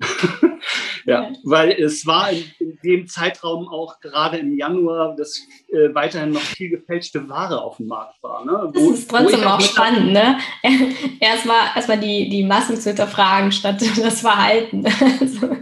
Mhm. 0.00 0.60
ja, 1.06 1.30
weil 1.44 1.70
es 1.72 2.04
war 2.04 2.30
in, 2.30 2.44
in, 2.58 2.78
dem 2.82 3.06
Zeitraum 3.06 3.68
auch 3.68 4.00
gerade 4.00 4.38
im 4.38 4.56
Januar, 4.56 5.14
dass 5.16 5.40
äh, 5.68 5.94
weiterhin 5.94 6.32
noch 6.32 6.40
viel 6.40 6.70
gefälschte 6.70 7.28
Ware 7.28 7.62
auf 7.62 7.76
dem 7.76 7.86
Markt 7.86 8.22
war. 8.22 8.44
Ne? 8.44 8.70
Wo, 8.74 8.90
das 8.90 9.00
ist 9.00 9.10
trotzdem 9.10 9.44
auch, 9.44 9.56
auch 9.56 9.60
spannend, 9.60 10.12
ne? 10.12 10.38
Erstmal 11.20 11.68
erst 11.74 11.88
die, 12.02 12.28
die 12.28 12.44
Massen 12.44 12.76
zu 12.76 12.90
hinterfragen, 12.90 13.52
statt 13.52 13.82
das 13.96 14.20
Verhalten. 14.20 14.84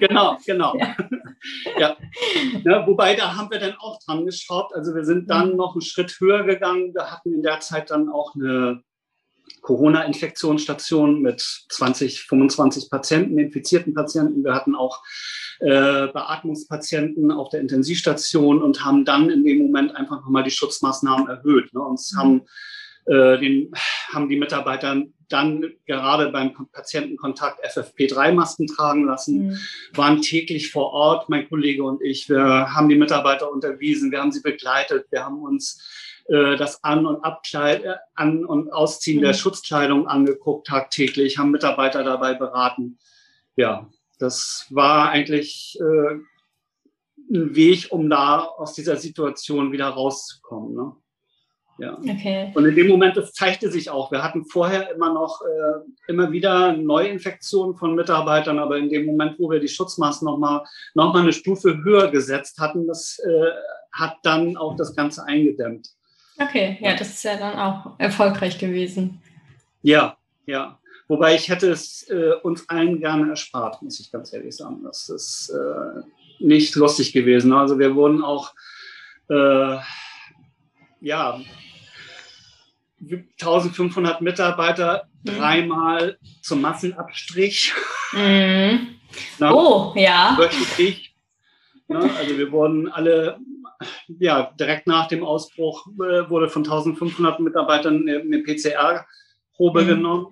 genau, 0.01 0.39
genau. 0.47 0.75
Ja. 0.79 0.97
ja. 1.79 1.97
ja. 2.65 2.87
Wobei, 2.87 3.15
da 3.15 3.37
haben 3.37 3.51
wir 3.51 3.61
dann 3.61 3.77
auch 3.79 3.99
dran 4.05 4.25
geschraubt. 4.25 4.75
Also 4.75 4.95
wir 4.95 5.05
sind 5.05 5.29
dann 5.29 5.51
mhm. 5.51 5.57
noch 5.57 5.75
einen 5.75 5.83
Schritt 5.83 6.17
höher 6.19 6.45
gegangen. 6.45 6.95
Wir 6.95 7.11
hatten 7.11 7.35
in 7.35 7.43
der 7.43 7.61
Zeit 7.61 7.91
dann 7.91 8.09
auch 8.09 8.35
eine 8.35 8.83
Corona-Infektionsstation 9.63 11.23
mit 11.23 11.41
20, 11.41 12.25
25 12.25 12.91
Patienten, 12.91 13.39
infizierten 13.39 13.95
Patienten. 13.95 14.45
Wir 14.45 14.55
hatten 14.55 14.75
auch 14.75 15.03
äh, 15.61 16.09
Beatmungspatienten 16.09 17.31
auf 17.31 17.49
der 17.49 17.61
Intensivstation 17.61 18.61
und 18.61 18.85
haben 18.85 19.05
dann 19.05 19.31
in 19.31 19.45
dem 19.45 19.59
Moment 19.59 19.97
einfach 19.97 20.21
nochmal 20.21 20.43
die 20.43 20.51
Schutzmaßnahmen 20.51 21.29
erhöht. 21.29 21.73
Ne? 21.73 21.81
Uns 21.81 22.13
mhm. 22.13 22.19
haben, 22.19 22.43
äh, 23.07 23.39
den, 23.39 23.71
haben 24.13 24.29
die 24.29 24.37
Mitarbeiter 24.37 25.03
dann 25.29 25.65
gerade 25.87 26.31
beim 26.31 26.53
Patientenkontakt 26.73 27.65
FFP3-Masken 27.65 28.67
tragen 28.67 29.07
lassen, 29.07 29.47
mhm. 29.47 29.59
waren 29.95 30.21
täglich 30.21 30.71
vor 30.71 30.93
Ort, 30.93 31.29
mein 31.29 31.49
Kollege 31.49 31.85
und 31.85 32.03
ich. 32.03 32.29
Wir 32.29 32.75
haben 32.75 32.89
die 32.89 32.97
Mitarbeiter 32.97 33.51
unterwiesen, 33.51 34.11
wir 34.11 34.21
haben 34.21 34.33
sie 34.33 34.43
begleitet, 34.43 35.07
wir 35.11 35.25
haben 35.25 35.41
uns 35.43 35.83
äh, 36.29 36.57
das 36.57 36.83
An- 36.85 37.07
und 37.07 37.25
Abkleid, 37.25 37.85
äh, 37.85 37.97
An- 38.15 38.45
und 38.45 38.73
Ausziehen 38.73 39.19
mhm. 39.19 39.25
der 39.25 39.35
Schutzkleidung 39.35 40.07
angeguckt 40.07 40.67
tagtäglich, 40.67 41.39
haben 41.39 41.51
Mitarbeiter 41.51 42.05
dabei 42.05 42.35
beraten. 42.35 42.99
Ja, 43.57 43.91
das 44.19 44.67
war 44.71 45.11
eigentlich 45.11 45.79
äh, 45.81 46.15
ein 47.33 47.55
Weg, 47.55 47.89
um 47.91 48.09
da 48.09 48.41
aus 48.41 48.75
dieser 48.75 48.97
Situation 48.97 49.73
wieder 49.73 49.89
rauszukommen. 49.89 50.75
Ne? 50.75 50.93
Ja. 51.79 51.99
Okay. 51.99 52.53
Und 52.55 52.65
in 52.67 52.77
dem 52.77 52.89
Moment, 52.89 53.17
das 53.17 53.33
zeigte 53.33 53.71
sich 53.71 53.91
auch. 53.91 54.13
Wir 54.13 54.23
hatten 54.23 54.45
vorher 54.45 54.95
immer 54.95 55.13
noch 55.13 55.41
äh, 55.41 56.11
immer 56.11 56.31
wieder 56.31 56.77
Neuinfektionen 56.77 57.77
von 57.77 57.95
Mitarbeitern, 57.95 58.59
aber 58.59 58.77
in 58.77 58.89
dem 58.89 59.07
Moment, 59.07 59.39
wo 59.39 59.51
wir 59.51 59.59
die 59.59 59.69
Schutzmaßen 59.69 60.25
nochmal 60.25 60.65
noch 60.95 61.13
mal 61.13 61.23
eine 61.23 61.33
Stufe 61.33 61.83
höher 61.83 62.11
gesetzt 62.11 62.59
hatten, 62.59 62.87
das 62.87 63.19
äh, 63.19 63.51
hat 63.93 64.19
dann 64.23 64.57
auch 64.57 64.77
das 64.77 64.95
Ganze 64.95 65.25
eingedämmt. 65.25 65.89
Okay, 66.39 66.79
ja, 66.81 66.97
das 66.97 67.11
ist 67.11 67.23
ja 67.25 67.37
dann 67.37 67.59
auch 67.59 67.99
erfolgreich 67.99 68.59
gewesen. 68.59 69.21
Ja, 69.83 70.17
ja. 70.47 70.79
Wobei 71.09 71.35
ich 71.35 71.49
hätte 71.49 71.71
es 71.71 72.09
äh, 72.09 72.33
uns 72.43 72.69
allen 72.69 73.01
gerne 73.01 73.31
erspart, 73.31 73.83
muss 73.83 74.01
ich 74.01 74.11
ganz 74.11 74.33
ehrlich 74.33 74.57
sagen. 74.57 74.83
Das 74.85 75.09
ist 75.09 75.51
äh, 75.51 76.03
nicht 76.39 76.75
lustig 76.75 77.13
gewesen. 77.13 77.53
Also 77.53 77.79
wir 77.79 77.95
wurden 77.95 78.23
auch, 78.23 78.55
äh, 79.29 79.77
ja, 81.01 81.41
1500 83.01 84.21
Mitarbeiter 84.21 85.09
mhm. 85.23 85.37
dreimal 85.37 86.19
zum 86.41 86.61
Massenabstrich. 86.61 87.75
Mhm. 88.13 88.89
Na, 89.39 89.53
oh, 89.53 89.93
ja. 89.97 90.35
Wöchentlich. 90.39 91.15
Na, 91.89 92.01
also 92.01 92.39
wir 92.39 92.51
wurden 92.53 92.91
alle 92.91 93.39
ja, 94.19 94.53
direkt 94.59 94.87
nach 94.87 95.09
dem 95.09 95.25
Ausbruch 95.25 95.87
äh, 95.87 96.29
wurde 96.29 96.49
von 96.49 96.65
1500 96.65 97.41
Mitarbeitern 97.41 98.09
eine, 98.09 98.39
PCR-Probe 98.39 99.83
mhm. 99.83 99.87
genommen. 99.87 100.27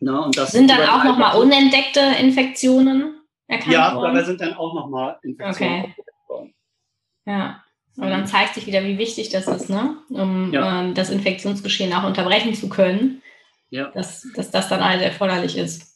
Na, 0.00 0.24
und 0.24 0.36
das 0.36 0.52
sind 0.52 0.68
dann 0.68 0.88
auch 0.88 1.04
nochmal 1.04 1.36
unentdeckte 1.36 2.00
Infektionen 2.18 3.20
erkannt 3.46 3.72
ja, 3.72 3.94
worden? 3.94 4.04
Ja, 4.04 4.12
dabei 4.12 4.24
sind 4.24 4.40
dann 4.40 4.54
auch 4.54 4.74
nochmal 4.74 5.18
Infektionen 5.22 5.84
okay. 5.84 6.54
Ja, 7.24 7.62
aber 7.96 8.10
dann 8.10 8.26
zeigt 8.26 8.54
sich 8.54 8.66
wieder, 8.66 8.84
wie 8.84 8.98
wichtig 8.98 9.28
das 9.28 9.46
ist, 9.46 9.68
ne? 9.68 9.96
um 10.08 10.52
ja. 10.52 10.80
ähm, 10.80 10.94
das 10.94 11.10
Infektionsgeschehen 11.10 11.92
auch 11.92 12.04
unterbrechen 12.04 12.54
zu 12.54 12.68
können, 12.68 13.22
ja. 13.70 13.90
dass, 13.90 14.26
dass 14.34 14.50
das 14.50 14.68
dann 14.68 14.80
alles 14.80 15.02
erforderlich 15.02 15.56
ist. 15.58 15.91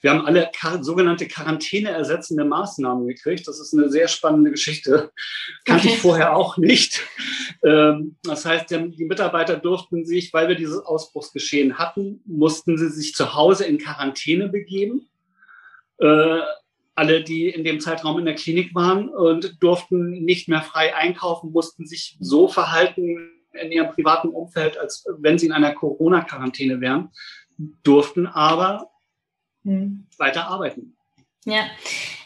Wir 0.00 0.10
haben 0.10 0.26
alle 0.26 0.50
sogenannte 0.80 1.26
Quarantäne-ersetzende 1.26 2.44
Maßnahmen 2.44 3.06
gekriegt. 3.06 3.46
Das 3.46 3.60
ist 3.60 3.74
eine 3.74 3.90
sehr 3.90 4.08
spannende 4.08 4.50
Geschichte. 4.50 5.10
Kannte 5.64 5.86
okay. 5.86 5.94
ich 5.94 6.02
vorher 6.02 6.36
auch 6.36 6.56
nicht. 6.56 7.02
Ähm, 7.64 8.16
das 8.22 8.44
heißt, 8.44 8.70
die 8.70 9.04
Mitarbeiter 9.04 9.56
durften 9.56 10.04
sich, 10.04 10.32
weil 10.32 10.48
wir 10.48 10.54
dieses 10.54 10.80
Ausbruchsgeschehen 10.80 11.78
hatten, 11.78 12.22
mussten 12.26 12.76
sie 12.76 12.88
sich 12.88 13.14
zu 13.14 13.34
Hause 13.34 13.64
in 13.64 13.78
Quarantäne 13.78 14.48
begeben. 14.48 15.08
Äh, 15.98 16.40
alle, 16.94 17.22
die 17.22 17.48
in 17.48 17.62
dem 17.62 17.80
Zeitraum 17.80 18.18
in 18.18 18.24
der 18.24 18.34
Klinik 18.34 18.74
waren 18.74 19.08
und 19.08 19.62
durften 19.62 20.10
nicht 20.24 20.48
mehr 20.48 20.62
frei 20.62 20.96
einkaufen, 20.96 21.52
mussten 21.52 21.86
sich 21.86 22.16
so 22.18 22.48
verhalten 22.48 23.30
in 23.52 23.72
ihrem 23.72 23.92
privaten 23.92 24.28
Umfeld, 24.28 24.78
als 24.78 25.04
wenn 25.18 25.38
sie 25.38 25.46
in 25.46 25.52
einer 25.52 25.74
Corona-Quarantäne 25.74 26.80
wären, 26.80 27.10
durften 27.82 28.26
aber 28.26 28.90
hm. 29.68 30.06
weiter 30.18 30.48
arbeiten. 30.48 30.96
Ja, 31.44 31.62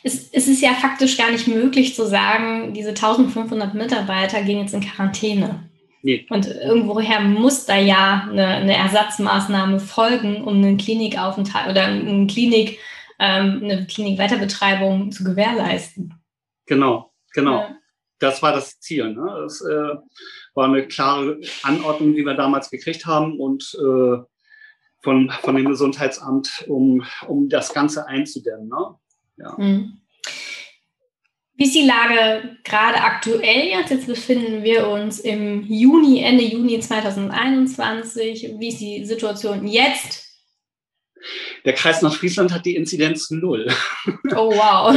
es, 0.02 0.30
es, 0.32 0.48
ist 0.48 0.62
ja 0.62 0.72
faktisch 0.72 1.16
gar 1.16 1.30
nicht 1.30 1.46
möglich 1.46 1.94
zu 1.94 2.06
sagen, 2.06 2.74
diese 2.74 2.90
1500 2.90 3.74
Mitarbeiter 3.74 4.42
gehen 4.42 4.60
jetzt 4.60 4.74
in 4.74 4.80
Quarantäne. 4.80 5.68
Nee. 6.02 6.26
Und 6.30 6.48
irgendwoher 6.48 7.20
muss 7.20 7.64
da 7.64 7.76
ja 7.76 8.26
eine, 8.28 8.46
eine, 8.46 8.76
Ersatzmaßnahme 8.76 9.78
folgen, 9.78 10.42
um 10.42 10.56
einen 10.56 10.76
Klinikaufenthalt 10.76 11.70
oder 11.70 11.84
eine 11.84 12.26
Klinik, 12.26 12.80
ähm, 13.20 13.60
eine 13.62 13.86
Klinikweiterbetreibung 13.86 15.12
zu 15.12 15.22
gewährleisten. 15.22 16.14
Genau, 16.66 17.12
genau. 17.32 17.60
Ja. 17.60 17.76
Das 18.18 18.42
war 18.42 18.52
das 18.52 18.80
Ziel. 18.80 19.12
Ne? 19.14 19.32
Das 19.42 19.60
äh, 19.60 19.96
war 20.54 20.66
eine 20.66 20.86
klare 20.88 21.40
Anordnung, 21.62 22.14
die 22.14 22.24
wir 22.24 22.34
damals 22.34 22.70
gekriegt 22.70 23.06
haben 23.06 23.38
und 23.38 23.76
äh, 23.78 24.22
von, 25.02 25.30
von 25.42 25.56
dem 25.56 25.66
Gesundheitsamt, 25.66 26.64
um, 26.68 27.04
um 27.26 27.48
das 27.48 27.74
Ganze 27.74 28.06
einzudämmen. 28.06 28.68
Ne? 28.68 28.94
Ja. 29.38 29.56
Hm. 29.56 29.98
Wie 31.54 31.64
ist 31.64 31.74
die 31.74 31.86
Lage 31.86 32.56
gerade 32.64 32.98
aktuell 32.98 33.68
jetzt? 33.68 33.90
Jetzt 33.90 34.06
befinden 34.06 34.64
wir 34.64 34.88
uns 34.88 35.20
im 35.20 35.62
Juni, 35.64 36.22
Ende 36.22 36.44
Juni 36.44 36.80
2021. 36.80 38.54
Wie 38.58 38.68
ist 38.68 38.80
die 38.80 39.04
Situation 39.04 39.66
jetzt? 39.66 40.28
Der 41.64 41.74
Kreis 41.74 42.02
Nordfriesland 42.02 42.52
hat 42.52 42.66
die 42.66 42.74
Inzidenz 42.74 43.30
null. 43.30 43.68
Oh 44.34 44.50
wow. 44.50 44.96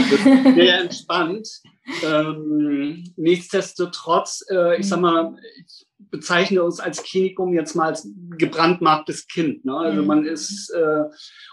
sehr 0.56 0.80
entspannt. 0.80 1.48
Ähm, 2.04 3.04
nichtsdestotrotz, 3.16 4.44
äh, 4.50 4.80
ich 4.80 4.88
sag 4.88 5.02
mal, 5.02 5.36
ich 5.60 5.85
bezeichne 6.16 6.64
uns 6.64 6.80
als 6.80 7.04
Klinikum 7.04 7.54
jetzt 7.54 7.76
mal 7.76 7.88
als 7.88 8.08
gebrandmarktes 8.38 9.28
Kind. 9.28 9.66
Ne? 9.66 9.76
Also 9.76 10.02
mhm. 10.02 10.08
man 10.08 10.26
ist, 10.26 10.70
äh, 10.70 11.04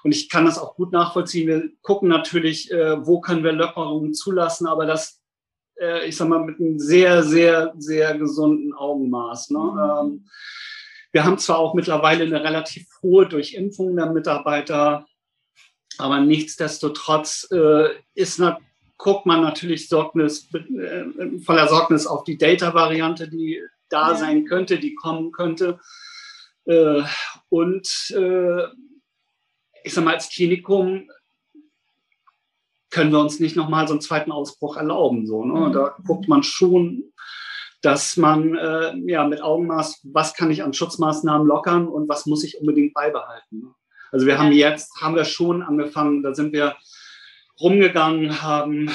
und 0.05 0.13
ich 0.13 0.29
kann 0.29 0.45
das 0.45 0.59
auch 0.59 0.77
gut 0.77 0.93
nachvollziehen, 0.93 1.49
wir 1.49 1.69
gucken 1.83 2.09
natürlich, 2.09 2.71
äh, 2.71 3.05
wo 3.05 3.21
können 3.21 3.43
wir 3.43 3.53
Lockerungen 3.53 4.15
zulassen, 4.15 4.69
aber 4.69 4.87
das, 4.87 5.21
äh, 5.81 6.07
ich 6.07 6.17
sag 6.17 6.29
mal, 6.29 6.45
mit 6.45 6.61
einem 6.61 6.79
sehr, 6.79 7.25
sehr, 7.25 7.75
sehr 7.77 8.17
gesunden 8.17 8.73
Augenmaß. 8.73 9.51
Ne? 9.51 9.59
Mhm. 9.59 9.79
Ähm, 9.79 10.29
wir 11.11 11.25
haben 11.25 11.39
zwar 11.39 11.59
auch 11.59 11.75
mittlerweile 11.75 12.25
eine 12.25 12.43
relativ 12.43 12.87
hohe 13.03 13.27
Durchimpfung 13.27 13.97
der 13.97 14.07
Mitarbeiter, 14.07 15.07
aber 15.99 16.21
nichtsdestotrotz 16.21 17.49
äh, 17.51 17.89
ist 18.15 18.41
guckt 19.03 19.27
man 19.27 19.41
natürlich 19.41 19.89
Sorgnis, 19.89 20.49
äh, 20.55 21.39
voller 21.45 21.67
Sorgnis 21.67 22.07
auf 22.07 22.23
die 22.23 22.39
Data-Variante, 22.39 23.29
die 23.29 23.61
da 23.93 24.15
sein 24.15 24.45
könnte, 24.45 24.79
die 24.79 24.95
kommen 24.95 25.33
könnte. 25.33 25.81
Äh, 26.65 27.03
und 27.49 27.89
äh, 28.17 28.65
ich 29.85 29.95
sage 29.95 30.05
mal, 30.05 30.15
als 30.15 30.29
Klinikum 30.29 31.09
können 32.91 33.11
wir 33.11 33.21
uns 33.21 33.41
nicht 33.41 33.57
nochmal 33.57 33.89
so 33.89 33.95
einen 33.95 34.01
zweiten 34.01 34.31
Ausbruch 34.31 34.77
erlauben. 34.77 35.27
So, 35.27 35.45
ne? 35.45 35.69
Mhm. 35.69 35.73
Da 35.73 35.97
guckt 36.07 36.29
man 36.29 36.43
schon, 36.43 37.13
dass 37.81 38.17
man 38.17 38.55
äh, 38.55 38.95
ja 39.07 39.27
mit 39.27 39.43
Augenmaß, 39.43 40.03
was 40.13 40.35
kann 40.35 40.51
ich 40.51 40.63
an 40.63 40.73
Schutzmaßnahmen 40.73 41.47
lockern 41.47 41.89
und 41.89 42.09
was 42.09 42.27
muss 42.27 42.45
ich 42.45 42.61
unbedingt 42.61 42.95
beibehalten. 42.95 43.61
Ne? 43.61 43.75
Also 44.13 44.27
wir 44.27 44.39
haben 44.39 44.53
jetzt, 44.53 45.01
haben 45.01 45.17
wir 45.17 45.25
schon 45.25 45.63
angefangen, 45.63 46.23
da 46.23 46.35
sind 46.35 46.53
wir 46.53 46.77
rumgegangen, 47.61 48.43
haben 48.43 48.91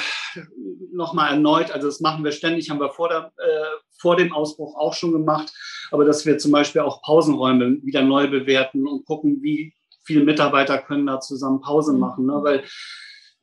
nochmal 0.92 1.32
erneut, 1.32 1.70
also 1.70 1.88
das 1.88 2.00
machen 2.00 2.24
wir 2.24 2.32
ständig, 2.32 2.70
haben 2.70 2.80
wir 2.80 2.90
vor, 2.90 3.08
der, 3.08 3.32
äh, 3.36 3.76
vor 3.98 4.16
dem 4.16 4.32
Ausbruch 4.32 4.76
auch 4.76 4.94
schon 4.94 5.12
gemacht, 5.12 5.52
aber 5.90 6.04
dass 6.04 6.26
wir 6.26 6.38
zum 6.38 6.52
Beispiel 6.52 6.80
auch 6.82 7.02
Pausenräume 7.02 7.82
wieder 7.82 8.02
neu 8.02 8.28
bewerten 8.28 8.86
und 8.86 9.04
gucken, 9.04 9.42
wie 9.42 9.74
viele 10.04 10.24
Mitarbeiter 10.24 10.78
können 10.78 11.06
da 11.06 11.20
zusammen 11.20 11.60
Pause 11.60 11.92
mhm. 11.92 12.00
machen, 12.00 12.26
ne? 12.26 12.40
weil 12.42 12.64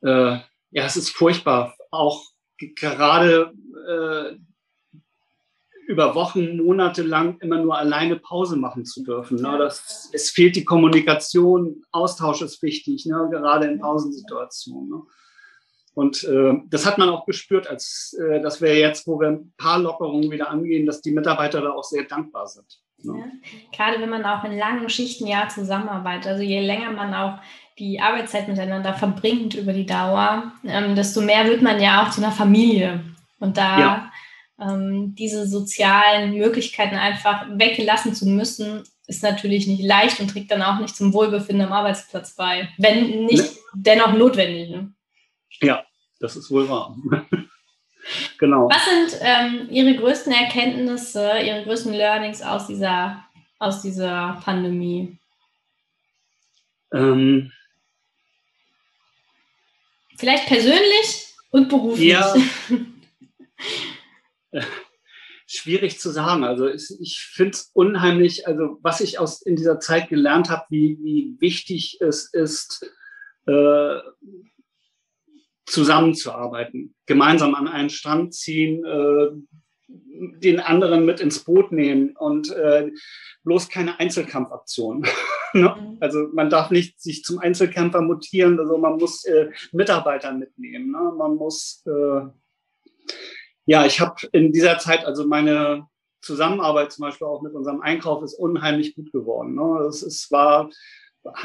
äh, 0.02 0.40
ja, 0.70 0.84
es 0.84 0.96
ist 0.96 1.10
furchtbar, 1.10 1.74
auch 1.90 2.24
gerade 2.58 3.52
äh, 3.88 4.36
über 5.86 6.14
Wochen, 6.14 6.56
Monate 6.56 7.02
lang 7.02 7.38
immer 7.40 7.58
nur 7.58 7.78
alleine 7.78 8.16
Pause 8.16 8.56
machen 8.56 8.84
zu 8.84 9.04
dürfen. 9.04 9.40
Ne? 9.40 9.56
Das, 9.58 10.10
es 10.12 10.30
fehlt 10.30 10.56
die 10.56 10.64
Kommunikation, 10.64 11.82
Austausch 11.92 12.42
ist 12.42 12.60
wichtig, 12.62 13.06
ne? 13.06 13.28
gerade 13.30 13.66
in 13.66 13.80
Pausensituationen. 13.80 14.90
Ne? 14.90 15.02
Und 15.96 16.24
äh, 16.24 16.52
das 16.68 16.84
hat 16.84 16.98
man 16.98 17.08
auch 17.08 17.24
gespürt, 17.24 17.68
als 17.68 18.14
äh, 18.20 18.40
dass 18.40 18.60
wir 18.60 18.78
jetzt, 18.78 19.06
wo 19.06 19.18
wir 19.18 19.28
ein 19.28 19.52
paar 19.56 19.78
Lockerungen 19.78 20.30
wieder 20.30 20.50
angehen, 20.50 20.84
dass 20.84 21.00
die 21.00 21.10
Mitarbeiter 21.10 21.62
da 21.62 21.70
auch 21.70 21.84
sehr 21.84 22.04
dankbar 22.04 22.46
sind. 22.46 22.66
Ne? 23.02 23.18
Ja. 23.18 23.24
Gerade 23.72 24.02
wenn 24.02 24.10
man 24.10 24.24
auch 24.24 24.44
in 24.44 24.58
langen 24.58 24.90
Schichten 24.90 25.26
ja 25.26 25.48
zusammenarbeitet, 25.48 26.26
also 26.26 26.42
je 26.42 26.60
länger 26.60 26.92
man 26.92 27.14
auch 27.14 27.38
die 27.78 27.98
Arbeitszeit 28.00 28.46
miteinander 28.46 28.92
verbringt 28.92 29.54
über 29.54 29.72
die 29.72 29.86
Dauer, 29.86 30.52
ähm, 30.64 30.94
desto 30.94 31.22
mehr 31.22 31.46
wird 31.46 31.62
man 31.62 31.80
ja 31.80 32.02
auch 32.02 32.10
zu 32.10 32.22
einer 32.22 32.32
Familie. 32.32 33.00
Und 33.40 33.56
da 33.56 33.78
ja 33.78 34.12
ähm, 34.60 35.14
diese 35.14 35.46
sozialen 35.46 36.34
Möglichkeiten 36.36 36.96
einfach 36.96 37.46
weggelassen 37.50 38.14
zu 38.14 38.26
müssen, 38.26 38.82
ist 39.06 39.22
natürlich 39.22 39.66
nicht 39.66 39.82
leicht 39.82 40.20
und 40.20 40.28
trägt 40.28 40.50
dann 40.50 40.62
auch 40.62 40.80
nicht 40.80 40.96
zum 40.96 41.12
Wohlbefinden 41.12 41.66
am 41.66 41.72
Arbeitsplatz 41.72 42.34
bei, 42.34 42.68
wenn 42.78 43.26
nicht 43.26 43.44
ne? 43.44 43.60
dennoch 43.74 44.12
notwendig. 44.14 44.70
Ne? 44.70 44.92
Ja, 45.60 45.84
das 46.20 46.36
ist 46.36 46.50
wohl 46.50 46.68
wahr. 46.68 46.96
genau. 48.38 48.68
Was 48.68 48.84
sind 48.84 49.20
ähm, 49.22 49.68
Ihre 49.70 49.96
größten 49.96 50.32
Erkenntnisse, 50.32 51.38
Ihre 51.44 51.64
größten 51.64 51.92
Learnings 51.92 52.42
aus 52.42 52.66
dieser, 52.66 53.24
aus 53.58 53.82
dieser 53.82 54.40
Pandemie? 54.44 55.18
Ähm, 56.92 57.52
Vielleicht 60.16 60.46
persönlich 60.46 61.34
und 61.50 61.68
beruflich. 61.68 62.08
Ja. 62.08 62.34
schwierig 65.46 66.00
zu 66.00 66.10
sagen. 66.10 66.44
Also 66.44 66.68
ich 66.68 67.20
finde 67.20 67.52
es 67.52 67.70
unheimlich, 67.72 68.46
also 68.46 68.78
was 68.82 69.00
ich 69.00 69.18
aus 69.18 69.42
in 69.42 69.56
dieser 69.56 69.80
Zeit 69.80 70.08
gelernt 70.08 70.50
habe, 70.50 70.64
wie, 70.70 70.98
wie 71.02 71.36
wichtig 71.40 72.00
es 72.00 72.32
ist, 72.32 72.90
äh, 73.46 73.98
zusammenzuarbeiten, 75.66 76.94
gemeinsam 77.06 77.54
an 77.54 77.68
einen 77.68 77.90
Strand 77.90 78.34
ziehen, 78.34 78.84
äh, 78.84 79.28
den 79.88 80.60
anderen 80.60 81.04
mit 81.04 81.20
ins 81.20 81.40
Boot 81.40 81.72
nehmen 81.72 82.16
und 82.16 82.50
äh, 82.50 82.90
bloß 83.44 83.68
keine 83.68 84.00
Einzelkampfaktion. 84.00 85.06
ne? 85.52 85.74
Mhm. 85.78 85.96
Also 86.00 86.28
man 86.32 86.50
darf 86.50 86.70
nicht 86.70 87.00
sich 87.00 87.22
zum 87.22 87.38
Einzelkämpfer 87.38 88.00
mutieren, 88.00 88.58
also 88.58 88.78
man 88.78 88.96
muss 88.96 89.24
äh, 89.24 89.50
Mitarbeiter 89.72 90.32
mitnehmen, 90.32 90.90
ne? 90.90 91.12
man 91.16 91.36
muss 91.36 91.84
äh, 91.86 92.26
ja, 93.66 93.84
ich 93.84 94.00
habe 94.00 94.14
in 94.32 94.52
dieser 94.52 94.78
Zeit, 94.78 95.04
also 95.04 95.26
meine 95.26 95.88
Zusammenarbeit 96.22 96.92
zum 96.92 97.02
Beispiel 97.02 97.26
auch 97.26 97.42
mit 97.42 97.52
unserem 97.52 97.80
Einkauf 97.80 98.22
ist 98.22 98.34
unheimlich 98.34 98.94
gut 98.94 99.12
geworden. 99.12 99.54
Ne? 99.54 99.86
Es, 99.88 100.02
es 100.02 100.30
war, 100.30 100.70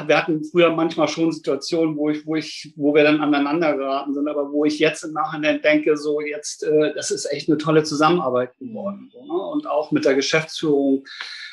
wir 0.06 0.16
hatten 0.16 0.44
früher 0.44 0.70
manchmal 0.70 1.08
schon 1.08 1.32
Situationen, 1.32 1.96
wo 1.96 2.10
ich, 2.10 2.26
wo 2.26 2.36
ich, 2.36 2.72
wo 2.76 2.94
wir 2.94 3.04
dann 3.04 3.20
aneinander 3.20 3.76
geraten 3.76 4.14
sind, 4.14 4.28
aber 4.28 4.52
wo 4.52 4.64
ich 4.64 4.78
jetzt 4.78 5.04
im 5.04 5.12
Nachhinein 5.12 5.62
denke, 5.62 5.96
so 5.96 6.20
jetzt, 6.20 6.64
äh, 6.64 6.92
das 6.94 7.10
ist 7.10 7.26
echt 7.26 7.48
eine 7.48 7.58
tolle 7.58 7.84
Zusammenarbeit 7.84 8.56
geworden. 8.58 9.10
So, 9.12 9.24
ne? 9.24 9.32
Und 9.32 9.66
auch 9.66 9.90
mit 9.90 10.04
der 10.04 10.14
Geschäftsführung. 10.14 11.04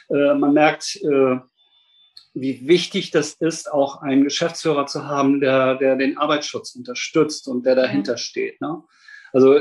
Äh, 0.10 0.34
man 0.36 0.54
merkt, 0.54 0.98
äh, 0.98 1.40
wie 2.34 2.68
wichtig 2.68 3.12
das 3.12 3.34
ist, 3.34 3.72
auch 3.72 4.02
einen 4.02 4.24
Geschäftsführer 4.24 4.86
zu 4.86 5.06
haben, 5.06 5.40
der, 5.40 5.76
der 5.76 5.96
den 5.96 6.18
Arbeitsschutz 6.18 6.76
unterstützt 6.76 7.48
und 7.48 7.66
der 7.66 7.76
dahinter 7.76 8.18
steht. 8.18 8.62
Ne? 8.62 8.84
Also 9.34 9.60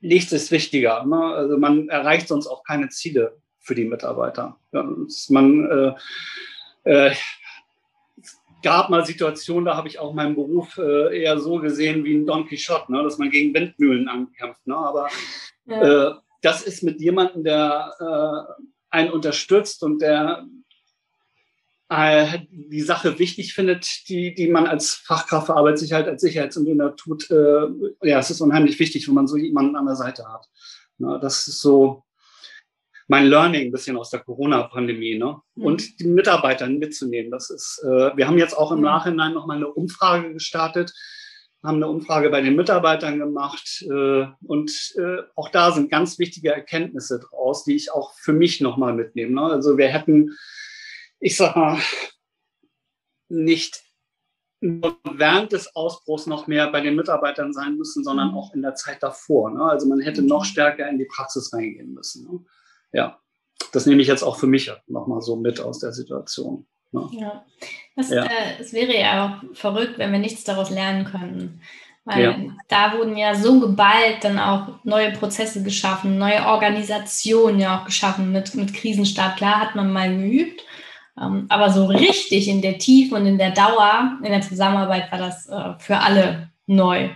nichts 0.00 0.32
ist 0.32 0.50
wichtiger. 0.50 1.04
Ne? 1.04 1.16
Also 1.16 1.58
man 1.58 1.88
erreicht 1.88 2.28
sonst 2.28 2.46
auch 2.46 2.62
keine 2.62 2.88
Ziele 2.88 3.36
für 3.58 3.74
die 3.74 3.84
Mitarbeiter. 3.84 4.58
Ja, 4.72 4.88
man 5.30 5.96
äh, 6.86 7.08
äh, 7.08 7.14
gab 8.62 8.90
mal 8.90 9.04
Situationen, 9.04 9.64
da 9.64 9.76
habe 9.76 9.88
ich 9.88 9.98
auch 9.98 10.14
meinen 10.14 10.34
Beruf 10.34 10.78
äh, 10.78 11.22
eher 11.22 11.38
so 11.38 11.58
gesehen 11.58 12.04
wie 12.04 12.14
ein 12.14 12.26
Don 12.26 12.46
Quixote, 12.46 12.90
ne? 12.90 13.02
dass 13.02 13.18
man 13.18 13.30
gegen 13.30 13.54
Windmühlen 13.54 14.08
ankämpft. 14.08 14.66
Ne? 14.66 14.76
Aber 14.76 15.08
ja. 15.66 16.08
äh, 16.08 16.14
das 16.42 16.62
ist 16.62 16.82
mit 16.82 17.00
jemandem, 17.00 17.44
der 17.44 17.92
äh, 18.00 18.64
einen 18.90 19.10
unterstützt 19.10 19.82
und 19.82 20.00
der 20.00 20.46
äh, 21.88 22.38
die 22.50 22.80
Sache 22.80 23.18
wichtig 23.18 23.54
findet, 23.54 24.08
die, 24.08 24.34
die 24.34 24.48
man 24.48 24.66
als 24.66 24.94
Fachkraft 24.94 25.46
für 25.46 25.56
Arbeitssicherheit, 25.56 26.08
als 26.08 26.22
Sicherheitsingenieur 26.22 26.96
tut, 26.96 27.28
ja, 27.30 28.18
es 28.18 28.30
ist 28.30 28.40
unheimlich 28.40 28.78
wichtig, 28.80 29.06
wenn 29.06 29.14
man 29.14 29.28
so 29.28 29.36
jemanden 29.36 29.76
an 29.76 29.86
der 29.86 29.94
Seite 29.94 30.24
hat. 30.26 30.46
Na, 30.98 31.18
das 31.18 31.46
ist 31.46 31.60
so 31.60 32.05
mein 33.08 33.26
Learning 33.26 33.68
ein 33.68 33.72
bisschen 33.72 33.96
aus 33.96 34.10
der 34.10 34.20
Corona-Pandemie. 34.20 35.18
Ne? 35.18 35.36
Mhm. 35.54 35.64
Und 35.64 36.00
die 36.00 36.06
Mitarbeiter 36.06 36.68
mitzunehmen. 36.68 37.30
Das 37.30 37.50
ist, 37.50 37.82
äh, 37.84 38.16
wir 38.16 38.26
haben 38.26 38.38
jetzt 38.38 38.56
auch 38.56 38.72
im 38.72 38.78
mhm. 38.78 38.84
Nachhinein 38.84 39.34
nochmal 39.34 39.58
eine 39.58 39.68
Umfrage 39.68 40.32
gestartet, 40.32 40.92
haben 41.62 41.76
eine 41.76 41.88
Umfrage 41.88 42.30
bei 42.30 42.40
den 42.42 42.54
Mitarbeitern 42.54 43.18
gemacht 43.18 43.84
äh, 43.90 44.26
und 44.46 44.70
äh, 44.98 45.22
auch 45.34 45.48
da 45.48 45.72
sind 45.72 45.90
ganz 45.90 46.18
wichtige 46.18 46.52
Erkenntnisse 46.52 47.18
draus, 47.18 47.64
die 47.64 47.74
ich 47.74 47.90
auch 47.90 48.12
für 48.14 48.32
mich 48.32 48.60
nochmal 48.60 48.94
mitnehme. 48.94 49.34
Ne? 49.34 49.42
Also 49.42 49.76
wir 49.76 49.88
hätten 49.88 50.36
ich 51.18 51.36
sag 51.36 51.56
mal, 51.56 51.80
nicht 53.28 53.82
nur 54.60 54.98
während 55.04 55.52
des 55.52 55.74
Ausbruchs 55.74 56.26
noch 56.26 56.46
mehr 56.46 56.70
bei 56.70 56.80
den 56.80 56.96
Mitarbeitern 56.96 57.52
sein 57.52 57.76
müssen, 57.76 58.04
sondern 58.04 58.30
mhm. 58.30 58.36
auch 58.36 58.54
in 58.54 58.62
der 58.62 58.74
Zeit 58.74 59.02
davor. 59.02 59.50
Ne? 59.50 59.62
Also 59.62 59.86
man 59.86 60.00
hätte 60.00 60.22
noch 60.22 60.44
mhm. 60.44 60.48
stärker 60.48 60.88
in 60.88 60.98
die 60.98 61.04
Praxis 61.04 61.52
reingehen 61.52 61.92
müssen. 61.92 62.24
Ne? 62.30 62.44
Ja, 62.92 63.18
das 63.72 63.86
nehme 63.86 64.02
ich 64.02 64.08
jetzt 64.08 64.22
auch 64.22 64.38
für 64.38 64.46
mich 64.46 64.70
nochmal 64.86 65.20
so 65.20 65.36
mit 65.36 65.60
aus 65.60 65.80
der 65.80 65.92
Situation. 65.92 66.66
Ne? 66.92 67.08
Ja, 67.12 67.44
das, 67.96 68.10
ja. 68.10 68.24
Äh, 68.24 68.60
es 68.60 68.72
wäre 68.72 68.98
ja 68.98 69.26
auch 69.26 69.56
verrückt, 69.56 69.98
wenn 69.98 70.12
wir 70.12 70.18
nichts 70.18 70.44
daraus 70.44 70.70
lernen 70.70 71.04
könnten. 71.04 71.60
Weil 72.04 72.22
ja. 72.22 72.36
da 72.68 72.96
wurden 72.96 73.16
ja 73.16 73.34
so 73.34 73.58
geballt 73.58 74.22
dann 74.22 74.38
auch 74.38 74.68
neue 74.84 75.10
Prozesse 75.10 75.64
geschaffen, 75.64 76.18
neue 76.18 76.46
Organisationen 76.46 77.58
ja 77.58 77.80
auch 77.80 77.84
geschaffen 77.84 78.30
mit, 78.30 78.54
mit 78.54 78.72
Krisenstab. 78.74 79.36
Klar 79.36 79.60
hat 79.60 79.74
man 79.74 79.92
mal 79.92 80.16
geübt, 80.16 80.62
ähm, 81.20 81.46
aber 81.48 81.70
so 81.70 81.86
richtig 81.86 82.46
in 82.46 82.62
der 82.62 82.78
Tiefe 82.78 83.16
und 83.16 83.26
in 83.26 83.38
der 83.38 83.50
Dauer, 83.50 84.18
in 84.22 84.30
der 84.30 84.40
Zusammenarbeit 84.40 85.10
war 85.10 85.18
das 85.18 85.48
äh, 85.48 85.74
für 85.80 85.98
alle 85.98 86.50
neu. 86.66 87.10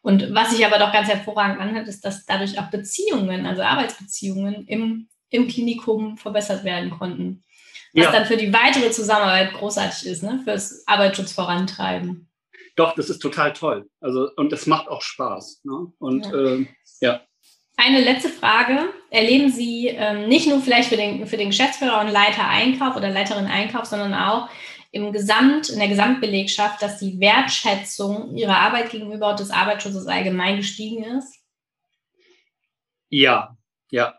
Und 0.00 0.32
was 0.32 0.52
sich 0.52 0.64
aber 0.64 0.78
doch 0.78 0.92
ganz 0.92 1.08
hervorragend 1.08 1.60
anhört, 1.60 1.88
ist, 1.88 2.04
dass 2.04 2.24
dadurch 2.24 2.56
auch 2.60 2.70
Beziehungen, 2.70 3.46
also 3.46 3.62
Arbeitsbeziehungen 3.62 4.64
im, 4.68 5.08
im 5.30 5.48
Klinikum 5.48 6.16
verbessert 6.16 6.64
werden 6.64 6.90
konnten. 6.90 7.44
was 7.92 8.04
ja. 8.04 8.12
dann 8.12 8.26
für 8.26 8.36
die 8.36 8.52
weitere 8.52 8.90
Zusammenarbeit 8.90 9.54
großartig 9.54 10.06
ist, 10.06 10.22
ne? 10.22 10.40
fürs 10.44 10.86
Arbeitsschutz 10.86 11.32
vorantreiben. 11.32 12.28
Doch, 12.76 12.94
das 12.94 13.08
ist 13.08 13.20
total 13.20 13.54
toll. 13.54 13.88
Also, 14.00 14.28
und 14.36 14.52
es 14.52 14.66
macht 14.66 14.88
auch 14.88 15.02
Spaß. 15.02 15.62
Ne? 15.64 15.92
Und 15.98 16.26
ja. 16.26 16.32
Äh, 16.32 16.66
ja. 17.00 17.20
Eine 17.78 18.00
letzte 18.00 18.28
Frage. 18.28 18.90
Erleben 19.10 19.50
Sie 19.50 19.88
ähm, 19.88 20.28
nicht 20.28 20.46
nur 20.46 20.60
vielleicht 20.60 20.88
für 20.88 20.96
den, 20.96 21.26
für 21.26 21.36
den 21.36 21.48
Geschäftsführer 21.48 22.00
und 22.00 22.08
Leiter 22.08 22.46
Einkauf 22.46 22.96
oder 22.96 23.10
Leiterin 23.10 23.46
Einkauf, 23.46 23.86
sondern 23.86 24.14
auch 24.14 24.48
im 24.92 25.12
Gesamt, 25.12 25.68
in 25.68 25.78
der 25.78 25.88
Gesamtbelegschaft, 25.88 26.80
dass 26.80 26.98
die 26.98 27.20
Wertschätzung 27.20 28.34
ihrer 28.36 28.58
Arbeit 28.58 28.90
gegenüber 28.90 29.30
und 29.30 29.40
des 29.40 29.50
Arbeitsschutzes 29.50 30.06
allgemein 30.06 30.56
gestiegen 30.56 31.04
ist? 31.04 31.38
Ja, 33.08 33.56
ja. 33.90 34.18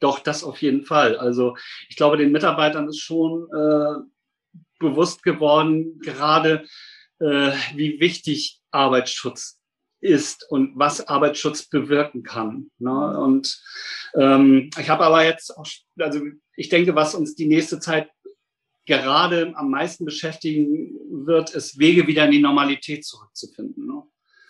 Doch, 0.00 0.18
das 0.18 0.44
auf 0.44 0.60
jeden 0.62 0.84
Fall. 0.84 1.16
Also 1.16 1.56
ich 1.88 1.96
glaube, 1.96 2.16
den 2.16 2.32
Mitarbeitern 2.32 2.88
ist 2.88 3.00
schon 3.00 3.46
äh, 3.52 4.58
bewusst 4.78 5.22
geworden, 5.22 6.00
gerade 6.00 6.64
äh, 7.20 7.52
wie 7.74 8.00
wichtig 8.00 8.60
Arbeitsschutz 8.70 9.60
ist 10.00 10.50
und 10.50 10.72
was 10.76 11.06
Arbeitsschutz 11.06 11.68
bewirken 11.68 12.22
kann. 12.22 12.70
Ne? 12.78 13.20
Und 13.20 13.62
ähm, 14.14 14.70
ich 14.78 14.88
habe 14.88 15.04
aber 15.04 15.24
jetzt 15.24 15.56
auch, 15.56 15.66
also 15.98 16.20
ich 16.56 16.68
denke, 16.70 16.94
was 16.94 17.14
uns 17.14 17.34
die 17.34 17.46
nächste 17.46 17.78
Zeit 17.80 18.10
gerade 18.86 19.52
am 19.54 19.70
meisten 19.70 20.04
beschäftigen 20.04 20.98
wird, 21.26 21.50
ist 21.50 21.78
Wege 21.78 22.06
wieder 22.06 22.24
in 22.24 22.32
die 22.32 22.40
Normalität 22.40 23.04
zurückzufinden. 23.04 23.86
Ne? 23.86 24.02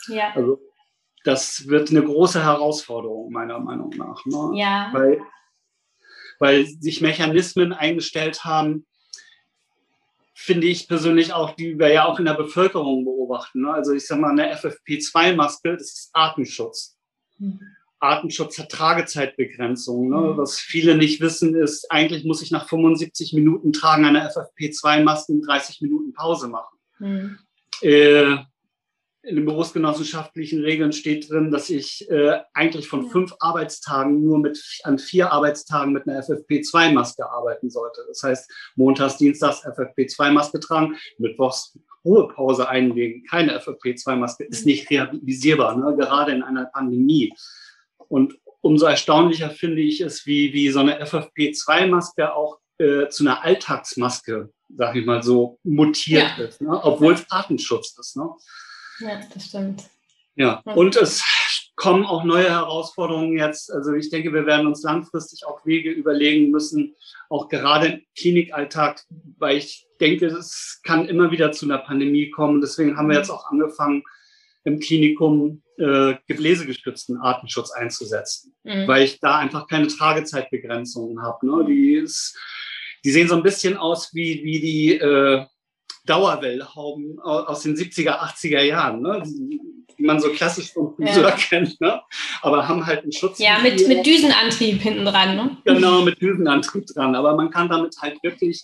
Ja. 0.08 0.32
Also 0.34 0.60
das 1.24 1.66
wird 1.66 1.90
eine 1.90 2.02
große 2.02 2.42
Herausforderung 2.42 3.32
meiner 3.32 3.58
Meinung 3.58 3.90
nach. 3.90 4.24
Ne? 4.24 4.58
Ja. 4.58 4.90
Weil, 4.92 5.20
weil 6.40 6.66
sich 6.66 7.00
Mechanismen 7.00 7.72
eingestellt 7.72 8.44
haben, 8.44 8.86
finde 10.34 10.66
ich 10.66 10.88
persönlich 10.88 11.34
auch, 11.34 11.54
die 11.54 11.78
wir 11.78 11.92
ja 11.92 12.06
auch 12.06 12.18
in 12.18 12.24
der 12.24 12.34
Bevölkerung 12.34 13.04
beobachten. 13.04 13.60
Ne? 13.60 13.72
Also 13.72 13.92
ich 13.92 14.06
sage 14.06 14.22
mal, 14.22 14.30
eine 14.30 14.56
FFP2-Maske, 14.56 15.74
das 15.74 15.82
ist 15.82 16.10
Artenschutz. 16.14 16.96
Mhm. 17.38 17.60
Artenschutz 17.98 18.58
hat 18.58 18.70
Tragezeitbegrenzung. 18.70 20.08
Ne? 20.08 20.16
Mhm. 20.16 20.36
Was 20.38 20.58
viele 20.58 20.96
nicht 20.96 21.20
wissen, 21.20 21.54
ist, 21.54 21.92
eigentlich 21.92 22.24
muss 22.24 22.40
ich 22.40 22.50
nach 22.50 22.66
75 22.66 23.34
Minuten 23.34 23.74
Tragen 23.74 24.06
einer 24.06 24.30
FFP2-Maske 24.30 25.38
30 25.46 25.82
Minuten 25.82 26.14
Pause 26.14 26.48
machen. 26.48 26.78
Mhm. 26.98 27.38
Äh, 27.82 28.38
in 29.22 29.36
den 29.36 29.44
berufsgenossenschaftlichen 29.44 30.62
Regeln 30.62 30.92
steht 30.92 31.30
drin, 31.30 31.50
dass 31.50 31.68
ich 31.68 32.08
äh, 32.10 32.38
eigentlich 32.54 32.88
von 32.88 33.10
fünf 33.10 33.34
Arbeitstagen 33.40 34.22
nur 34.22 34.38
mit 34.38 34.80
an 34.84 34.98
vier 34.98 35.30
Arbeitstagen 35.30 35.92
mit 35.92 36.08
einer 36.08 36.20
FFP2-Maske 36.20 37.30
arbeiten 37.30 37.68
sollte. 37.68 38.00
Das 38.08 38.22
heißt, 38.22 38.50
montags, 38.76 39.18
dienstags 39.18 39.64
FFP2-Maske 39.64 40.60
tragen, 40.60 40.96
mittwochs 41.18 41.78
Ruhepause 42.04 42.68
einlegen. 42.68 43.24
Keine 43.28 43.58
FFP2-Maske 43.58 44.44
ist 44.44 44.64
nicht 44.64 44.88
realisierbar, 44.90 45.76
ne? 45.76 45.94
gerade 45.96 46.32
in 46.32 46.42
einer 46.42 46.66
Pandemie. 46.66 47.32
Und 48.08 48.38
umso 48.62 48.86
erstaunlicher 48.86 49.50
finde 49.50 49.82
ich 49.82 50.00
es, 50.00 50.24
wie, 50.24 50.52
wie 50.54 50.70
so 50.70 50.80
eine 50.80 51.04
FFP2-Maske 51.04 52.34
auch 52.34 52.58
äh, 52.78 53.08
zu 53.08 53.24
einer 53.24 53.44
Alltagsmaske, 53.44 54.50
sag 54.74 54.96
ich 54.96 55.04
mal 55.04 55.22
so, 55.22 55.58
mutiert 55.62 56.38
ja. 56.38 56.44
ist, 56.44 56.62
ne? 56.62 56.70
obwohl 56.82 57.12
es 57.12 57.26
Datenschutz 57.26 57.98
ist. 57.98 58.16
Ne? 58.16 58.30
Ja, 59.00 59.20
das 59.32 59.46
stimmt. 59.46 59.84
Ja, 60.36 60.62
und 60.64 60.96
es 60.96 61.22
kommen 61.76 62.04
auch 62.04 62.24
neue 62.24 62.48
Herausforderungen 62.48 63.36
jetzt. 63.38 63.72
Also 63.72 63.94
ich 63.94 64.10
denke, 64.10 64.32
wir 64.32 64.46
werden 64.46 64.66
uns 64.66 64.82
langfristig 64.82 65.46
auch 65.46 65.64
Wege 65.64 65.90
überlegen 65.90 66.50
müssen, 66.50 66.94
auch 67.28 67.48
gerade 67.48 67.86
im 67.86 68.02
Klinikalltag, 68.16 69.02
weil 69.38 69.56
ich 69.56 69.86
denke, 70.00 70.26
es 70.26 70.80
kann 70.84 71.08
immer 71.08 71.30
wieder 71.30 71.52
zu 71.52 71.64
einer 71.64 71.78
Pandemie 71.78 72.30
kommen. 72.30 72.60
Deswegen 72.60 72.96
haben 72.96 73.08
wir 73.08 73.16
jetzt 73.16 73.30
auch 73.30 73.50
angefangen, 73.50 74.02
im 74.64 74.78
Klinikum 74.78 75.62
äh, 75.78 76.14
gebläsegestützten 76.26 77.16
Artenschutz 77.16 77.70
einzusetzen, 77.70 78.54
mhm. 78.62 78.86
weil 78.86 79.04
ich 79.04 79.20
da 79.20 79.38
einfach 79.38 79.66
keine 79.66 79.86
Tragezeitbegrenzungen 79.86 81.22
habe. 81.22 81.46
Ne? 81.46 81.64
Die, 81.66 81.94
ist, 81.94 82.38
die 83.04 83.10
sehen 83.10 83.28
so 83.28 83.36
ein 83.36 83.42
bisschen 83.42 83.78
aus 83.78 84.12
wie, 84.12 84.44
wie 84.44 84.60
die 84.60 84.98
äh, 84.98 85.46
Dauerwellhauben 86.06 87.20
aus 87.20 87.62
den 87.62 87.76
70er, 87.76 88.18
80er 88.18 88.62
Jahren, 88.62 89.02
ne? 89.02 89.22
die, 89.24 89.60
man 90.04 90.18
so 90.18 90.30
klassisch 90.30 90.72
vom 90.72 90.94
Friseur 90.94 91.28
ja. 91.28 91.36
kennt, 91.36 91.80
ne? 91.80 92.00
aber 92.40 92.66
haben 92.66 92.86
halt 92.86 93.02
einen 93.02 93.12
Schutz. 93.12 93.38
Ja, 93.38 93.58
mit, 93.58 93.86
mit 93.86 94.06
Düsenantrieb 94.06 94.80
hinten 94.80 95.04
dran. 95.04 95.36
Ne? 95.36 95.56
Genau, 95.64 96.02
mit 96.02 96.20
Düsenantrieb 96.22 96.86
dran. 96.86 97.14
Aber 97.14 97.36
man 97.36 97.50
kann 97.50 97.68
damit 97.68 97.96
halt 98.00 98.22
wirklich 98.22 98.62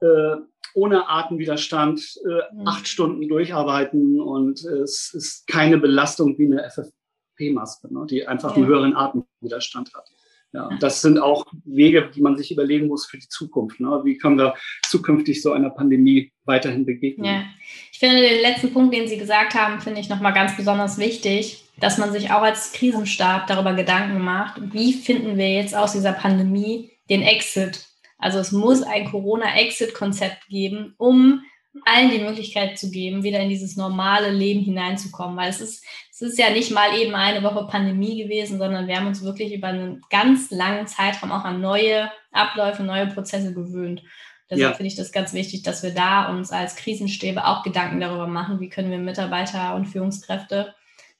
äh, 0.00 0.36
ohne 0.74 1.08
Atemwiderstand 1.08 2.00
äh, 2.24 2.54
mhm. 2.54 2.66
acht 2.66 2.86
Stunden 2.86 3.28
durcharbeiten 3.28 4.20
und 4.20 4.62
es 4.64 5.14
ist 5.14 5.46
keine 5.46 5.78
Belastung 5.78 6.36
wie 6.36 6.46
eine 6.46 6.68
FFP-Maske, 6.68 7.92
ne? 7.92 8.06
die 8.08 8.26
einfach 8.26 8.50
ja. 8.50 8.56
einen 8.56 8.66
höheren 8.66 8.94
Atemwiderstand 8.94 9.94
hat. 9.94 10.08
Ja, 10.54 10.70
das 10.78 11.02
sind 11.02 11.18
auch 11.18 11.46
Wege, 11.64 12.10
die 12.14 12.20
man 12.20 12.36
sich 12.36 12.52
überlegen 12.52 12.86
muss 12.86 13.06
für 13.06 13.18
die 13.18 13.28
Zukunft. 13.28 13.80
Ne? 13.80 14.00
Wie 14.04 14.16
können 14.16 14.38
wir 14.38 14.54
zukünftig 14.84 15.42
so 15.42 15.52
einer 15.52 15.70
Pandemie 15.70 16.32
weiterhin 16.44 16.86
begegnen? 16.86 17.26
Ja. 17.26 17.42
Ich 17.90 17.98
finde 17.98 18.20
den 18.20 18.40
letzten 18.40 18.72
Punkt, 18.72 18.94
den 18.94 19.08
Sie 19.08 19.18
gesagt 19.18 19.54
haben, 19.54 19.80
finde 19.80 20.00
ich 20.00 20.08
nochmal 20.08 20.32
ganz 20.32 20.56
besonders 20.56 20.96
wichtig, 20.96 21.64
dass 21.80 21.98
man 21.98 22.12
sich 22.12 22.30
auch 22.30 22.42
als 22.42 22.72
Krisenstab 22.72 23.48
darüber 23.48 23.74
Gedanken 23.74 24.20
macht, 24.20 24.72
wie 24.72 24.92
finden 24.92 25.36
wir 25.36 25.52
jetzt 25.52 25.74
aus 25.74 25.90
dieser 25.90 26.12
Pandemie 26.12 26.92
den 27.10 27.22
Exit? 27.22 27.86
Also 28.18 28.38
es 28.38 28.52
muss 28.52 28.82
ein 28.82 29.10
Corona-Exit-Konzept 29.10 30.46
geben, 30.48 30.94
um 30.98 31.42
allen 31.84 32.10
die 32.10 32.20
Möglichkeit 32.20 32.78
zu 32.78 32.90
geben, 32.90 33.24
wieder 33.24 33.40
in 33.40 33.48
dieses 33.48 33.76
normale 33.76 34.30
Leben 34.30 34.60
hineinzukommen. 34.60 35.36
Weil 35.36 35.50
es 35.50 35.60
ist, 35.60 35.84
es 36.12 36.22
ist 36.22 36.38
ja 36.38 36.50
nicht 36.50 36.70
mal 36.70 36.96
eben 36.96 37.14
eine 37.14 37.42
Woche 37.42 37.66
Pandemie 37.66 38.22
gewesen, 38.22 38.58
sondern 38.58 38.86
wir 38.86 38.96
haben 38.96 39.08
uns 39.08 39.24
wirklich 39.24 39.52
über 39.52 39.68
einen 39.68 40.00
ganz 40.10 40.50
langen 40.50 40.86
Zeitraum 40.86 41.32
auch 41.32 41.44
an 41.44 41.60
neue 41.60 42.10
Abläufe, 42.30 42.82
neue 42.82 43.08
Prozesse 43.08 43.52
gewöhnt. 43.54 44.02
Deshalb 44.50 44.72
ja. 44.72 44.76
finde 44.76 44.88
ich 44.88 44.96
das 44.96 45.10
ganz 45.10 45.32
wichtig, 45.32 45.62
dass 45.62 45.82
wir 45.82 45.92
da 45.92 46.30
uns 46.30 46.52
als 46.52 46.76
Krisenstäbe 46.76 47.46
auch 47.46 47.62
Gedanken 47.62 48.00
darüber 48.00 48.26
machen, 48.26 48.60
wie 48.60 48.68
können 48.68 48.90
wir 48.90 48.98
Mitarbeiter 48.98 49.74
und 49.74 49.86
Führungskräfte 49.86 50.74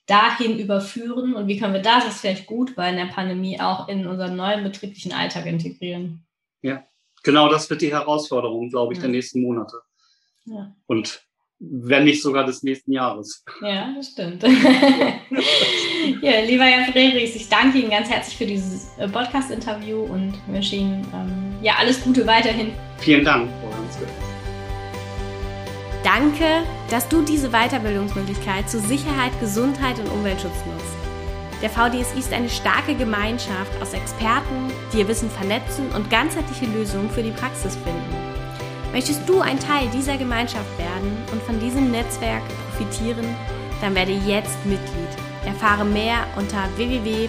dahin 0.05 0.59
überführen 0.59 1.33
und 1.33 1.47
wie 1.47 1.59
können 1.59 1.73
wir 1.73 1.81
das, 1.81 2.05
was 2.05 2.21
vielleicht 2.21 2.45
gut 2.45 2.77
war 2.77 2.87
in 2.89 2.97
der 2.97 3.07
Pandemie, 3.07 3.59
auch 3.59 3.87
in 3.87 4.05
unseren 4.05 4.35
neuen 4.35 4.63
betrieblichen 4.63 5.11
Alltag 5.11 5.47
integrieren. 5.47 6.25
Ja, 6.61 6.83
genau 7.23 7.49
das 7.49 7.69
wird 7.69 7.81
die 7.81 7.91
Herausforderung, 7.91 8.69
glaube 8.69 8.93
ich, 8.93 8.99
ja. 8.99 9.03
der 9.03 9.11
nächsten 9.11 9.41
Monate. 9.41 9.81
Ja. 10.45 10.75
Und 10.87 11.25
wenn 11.59 12.03
nicht 12.03 12.21
sogar 12.21 12.45
des 12.45 12.63
nächsten 12.63 12.91
Jahres. 12.91 13.43
Ja, 13.61 13.93
das 13.95 14.09
stimmt. 14.09 14.43
ja, 16.21 16.41
lieber 16.45 16.63
Herr 16.63 16.91
Friedrichs, 16.91 17.35
ich 17.35 17.47
danke 17.49 17.79
Ihnen 17.79 17.89
ganz 17.89 18.09
herzlich 18.09 18.37
für 18.37 18.45
dieses 18.45 18.89
äh, 18.97 19.07
Podcast-Interview 19.07 20.01
und 20.01 20.33
wünsche 20.47 20.75
Ihnen 20.75 21.07
ähm, 21.13 21.55
ja 21.61 21.75
alles 21.79 22.03
Gute 22.03 22.27
weiterhin. 22.27 22.73
Vielen 22.99 23.23
Dank, 23.23 23.49
Frau 23.61 23.73
Hanske. 23.77 24.05
Danke, 26.03 26.63
dass 26.91 27.07
du 27.07 27.23
diese 27.23 27.49
Weiterbildungsmöglichkeit 27.49 28.69
zu 28.69 28.79
Sicherheit, 28.79 29.31
Gesundheit 29.39 29.97
und 29.97 30.07
Umweltschutz 30.09 30.53
nutzt. 30.65 30.95
Der 31.61 31.69
VDSI 31.69 32.19
ist 32.19 32.33
eine 32.33 32.49
starke 32.49 32.93
Gemeinschaft 32.95 33.81
aus 33.81 33.93
Experten, 33.93 34.71
die 34.93 34.99
ihr 34.99 35.07
Wissen 35.07 35.31
vernetzen 35.31 35.89
und 35.95 36.11
ganzheitliche 36.11 36.65
Lösungen 36.65 37.09
für 37.09 37.23
die 37.23 37.31
Praxis 37.31 37.75
finden. 37.77 38.24
Möchtest 38.95 39.27
du 39.27 39.41
ein 39.41 39.59
Teil 39.59 39.89
dieser 39.89 40.15
Gemeinschaft 40.17 40.77
werden 40.77 41.17
und 41.33 41.43
von 41.43 41.59
diesem 41.59 41.91
Netzwerk 41.91 42.41
profitieren, 42.69 43.25
dann 43.81 43.93
werde 43.93 44.13
jetzt 44.13 44.65
Mitglied. 44.65 45.09
Erfahre 45.45 45.83
mehr 45.83 46.19
unter 46.37 46.69
www.vdsi.de. 46.77 47.25